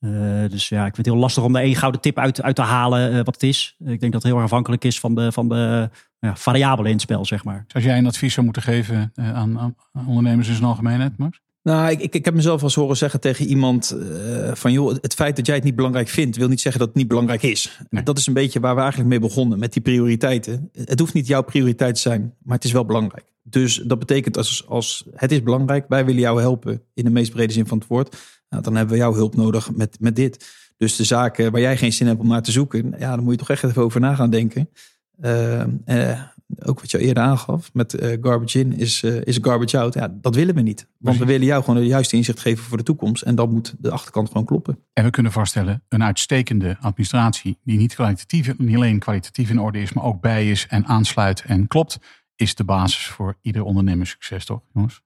Uh, 0.00 0.48
dus 0.48 0.68
ja, 0.68 0.78
ik 0.78 0.94
vind 0.94 0.96
het 0.96 1.14
heel 1.14 1.16
lastig 1.16 1.44
om 1.44 1.56
er 1.56 1.62
één 1.62 1.76
gouden 1.76 2.00
tip 2.00 2.18
uit, 2.18 2.42
uit 2.42 2.56
te 2.56 2.62
halen 2.62 3.10
uh, 3.10 3.16
wat 3.16 3.34
het 3.34 3.42
is. 3.42 3.76
Ik 3.78 4.00
denk 4.00 4.12
dat 4.12 4.12
het 4.12 4.22
heel 4.22 4.34
erg 4.34 4.44
afhankelijk 4.44 4.84
is 4.84 5.00
van 5.00 5.14
de, 5.14 5.32
van 5.32 5.48
de 5.48 5.90
ja, 6.18 6.36
variabelen 6.36 6.86
in 6.86 6.92
het 6.92 7.02
spel, 7.02 7.24
zeg 7.24 7.44
maar. 7.44 7.64
Als 7.74 7.84
jij 7.84 7.98
een 7.98 8.06
advies 8.06 8.32
zou 8.32 8.44
moeten 8.44 8.62
geven 8.62 9.12
uh, 9.14 9.34
aan, 9.34 9.58
aan, 9.58 9.74
ondernemers 10.06 10.48
in 10.48 10.54
zijn 10.54 10.66
algemeenheid, 10.66 11.18
Max? 11.18 11.40
Nou, 11.62 11.90
ik, 11.90 12.00
ik, 12.00 12.14
ik 12.14 12.24
heb 12.24 12.34
mezelf 12.34 12.60
wel 12.60 12.64
eens 12.64 12.78
horen 12.78 12.96
zeggen 12.96 13.20
tegen 13.20 13.46
iemand 13.46 13.96
van 14.52 14.72
joh, 14.72 14.96
het 15.00 15.14
feit 15.14 15.36
dat 15.36 15.46
jij 15.46 15.54
het 15.54 15.64
niet 15.64 15.76
belangrijk 15.76 16.08
vindt, 16.08 16.36
wil 16.36 16.48
niet 16.48 16.60
zeggen 16.60 16.80
dat 16.80 16.88
het 16.88 16.98
niet 16.98 17.08
belangrijk 17.08 17.42
is. 17.42 17.80
Nee. 17.90 18.02
Dat 18.02 18.18
is 18.18 18.26
een 18.26 18.34
beetje 18.34 18.60
waar 18.60 18.74
we 18.74 18.80
eigenlijk 18.80 19.10
mee 19.10 19.18
begonnen 19.18 19.58
met 19.58 19.72
die 19.72 19.82
prioriteiten. 19.82 20.70
Het 20.84 20.98
hoeft 20.98 21.14
niet 21.14 21.26
jouw 21.26 21.42
prioriteit 21.42 21.94
te 21.94 22.00
zijn, 22.00 22.34
maar 22.42 22.56
het 22.56 22.64
is 22.64 22.72
wel 22.72 22.84
belangrijk. 22.84 23.24
Dus 23.42 23.76
dat 23.76 23.98
betekent 23.98 24.36
als, 24.36 24.66
als 24.68 25.04
het 25.14 25.32
is 25.32 25.42
belangrijk, 25.42 25.84
wij 25.88 26.04
willen 26.04 26.20
jou 26.20 26.40
helpen 26.40 26.82
in 26.94 27.04
de 27.04 27.10
meest 27.10 27.32
brede 27.32 27.52
zin 27.52 27.66
van 27.66 27.78
het 27.78 27.86
woord 27.86 28.16
nou, 28.50 28.62
dan 28.62 28.74
hebben 28.74 28.94
we 28.94 29.00
jouw 29.00 29.14
hulp 29.14 29.36
nodig 29.36 29.74
met, 29.74 29.96
met 30.00 30.16
dit. 30.16 30.46
Dus 30.76 30.96
de 30.96 31.04
zaken 31.04 31.52
waar 31.52 31.60
jij 31.60 31.76
geen 31.76 31.92
zin 31.92 32.06
hebt 32.06 32.20
om 32.20 32.28
naar 32.28 32.42
te 32.42 32.52
zoeken, 32.52 32.94
ja, 32.98 33.14
dan 33.14 33.24
moet 33.24 33.32
je 33.32 33.38
toch 33.38 33.50
echt 33.50 33.64
even 33.64 33.82
over 33.82 34.00
na 34.00 34.14
gaan 34.14 34.30
denken. 34.30 34.68
Uh, 35.22 35.62
uh, 35.86 36.20
ook 36.64 36.80
wat 36.80 36.90
je 36.90 36.98
eerder 36.98 37.22
aangaf 37.22 37.70
met 37.72 38.02
uh, 38.02 38.16
garbage 38.20 38.58
in 38.58 38.72
is, 38.72 39.02
is 39.02 39.38
garbage 39.42 39.78
out. 39.78 39.94
Ja, 39.94 40.14
dat 40.20 40.34
willen 40.34 40.54
we 40.54 40.60
niet. 40.60 40.86
Want 40.98 41.18
we 41.18 41.24
willen 41.24 41.46
jou 41.46 41.64
gewoon 41.64 41.80
de 41.80 41.86
juiste 41.86 42.16
inzicht 42.16 42.40
geven 42.40 42.64
voor 42.64 42.76
de 42.76 42.82
toekomst. 42.82 43.22
En 43.22 43.34
dan 43.34 43.50
moet 43.52 43.74
de 43.78 43.90
achterkant 43.90 44.26
gewoon 44.28 44.44
kloppen. 44.44 44.78
En 44.92 45.04
we 45.04 45.10
kunnen 45.10 45.32
vaststellen, 45.32 45.82
een 45.88 46.02
uitstekende 46.02 46.76
administratie 46.80 47.58
die 47.64 47.78
niet, 47.78 47.94
kwalitatief, 47.94 48.58
niet 48.58 48.76
alleen 48.76 48.98
kwalitatief 48.98 49.50
in 49.50 49.60
orde 49.60 49.80
is, 49.80 49.92
maar 49.92 50.04
ook 50.04 50.20
bij 50.20 50.50
is 50.50 50.66
en 50.68 50.86
aansluit 50.86 51.42
en 51.46 51.66
klopt, 51.66 51.98
is 52.36 52.54
de 52.54 52.64
basis 52.64 53.06
voor 53.06 53.36
ieder 53.42 53.62
ondernemer 53.62 54.06
succes, 54.06 54.44
toch 54.44 54.60
jongens? 54.72 55.02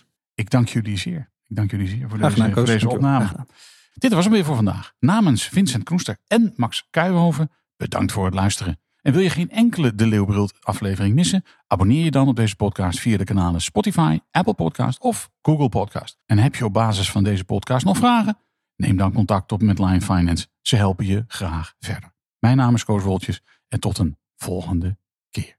100% 0.00 0.04
Ik 0.34 0.50
dank 0.50 0.68
jullie 0.68 0.98
zeer. 0.98 1.29
Ik 1.50 1.56
dank 1.56 1.70
jullie 1.70 1.88
zeer 1.88 2.08
voor 2.08 2.18
deze, 2.18 2.52
voor 2.52 2.64
deze 2.64 2.88
opname. 2.88 3.46
Dit 3.94 4.12
was 4.12 4.24
hem 4.24 4.32
weer 4.32 4.44
voor 4.44 4.54
vandaag. 4.54 4.92
Namens 4.98 5.44
Vincent 5.48 5.84
Knoester 5.84 6.16
en 6.26 6.52
Max 6.56 6.86
Kuijenhoven, 6.90 7.50
bedankt 7.76 8.12
voor 8.12 8.24
het 8.24 8.34
luisteren. 8.34 8.80
En 9.02 9.12
wil 9.12 9.22
je 9.22 9.30
geen 9.30 9.50
enkele 9.50 9.94
De 9.94 10.06
Leeuwbril 10.06 10.50
aflevering 10.60 11.14
missen? 11.14 11.44
Abonneer 11.66 12.04
je 12.04 12.10
dan 12.10 12.28
op 12.28 12.36
deze 12.36 12.56
podcast 12.56 12.98
via 12.98 13.16
de 13.16 13.24
kanalen 13.24 13.60
Spotify, 13.60 14.18
Apple 14.30 14.54
Podcast 14.54 15.00
of 15.00 15.30
Google 15.42 15.68
Podcast. 15.68 16.18
En 16.26 16.38
heb 16.38 16.54
je 16.54 16.64
op 16.64 16.72
basis 16.72 17.10
van 17.10 17.24
deze 17.24 17.44
podcast 17.44 17.84
nog 17.84 17.96
vragen? 17.96 18.38
Neem 18.76 18.96
dan 18.96 19.12
contact 19.12 19.52
op 19.52 19.62
met 19.62 19.78
Line 19.78 20.00
Finance. 20.00 20.46
Ze 20.60 20.76
helpen 20.76 21.06
je 21.06 21.24
graag 21.26 21.74
verder. 21.78 22.12
Mijn 22.38 22.56
naam 22.56 22.74
is 22.74 22.84
Koos 22.84 23.02
Woltjes 23.02 23.42
en 23.68 23.80
tot 23.80 23.98
een 23.98 24.18
volgende 24.36 24.98
keer. 25.30 25.58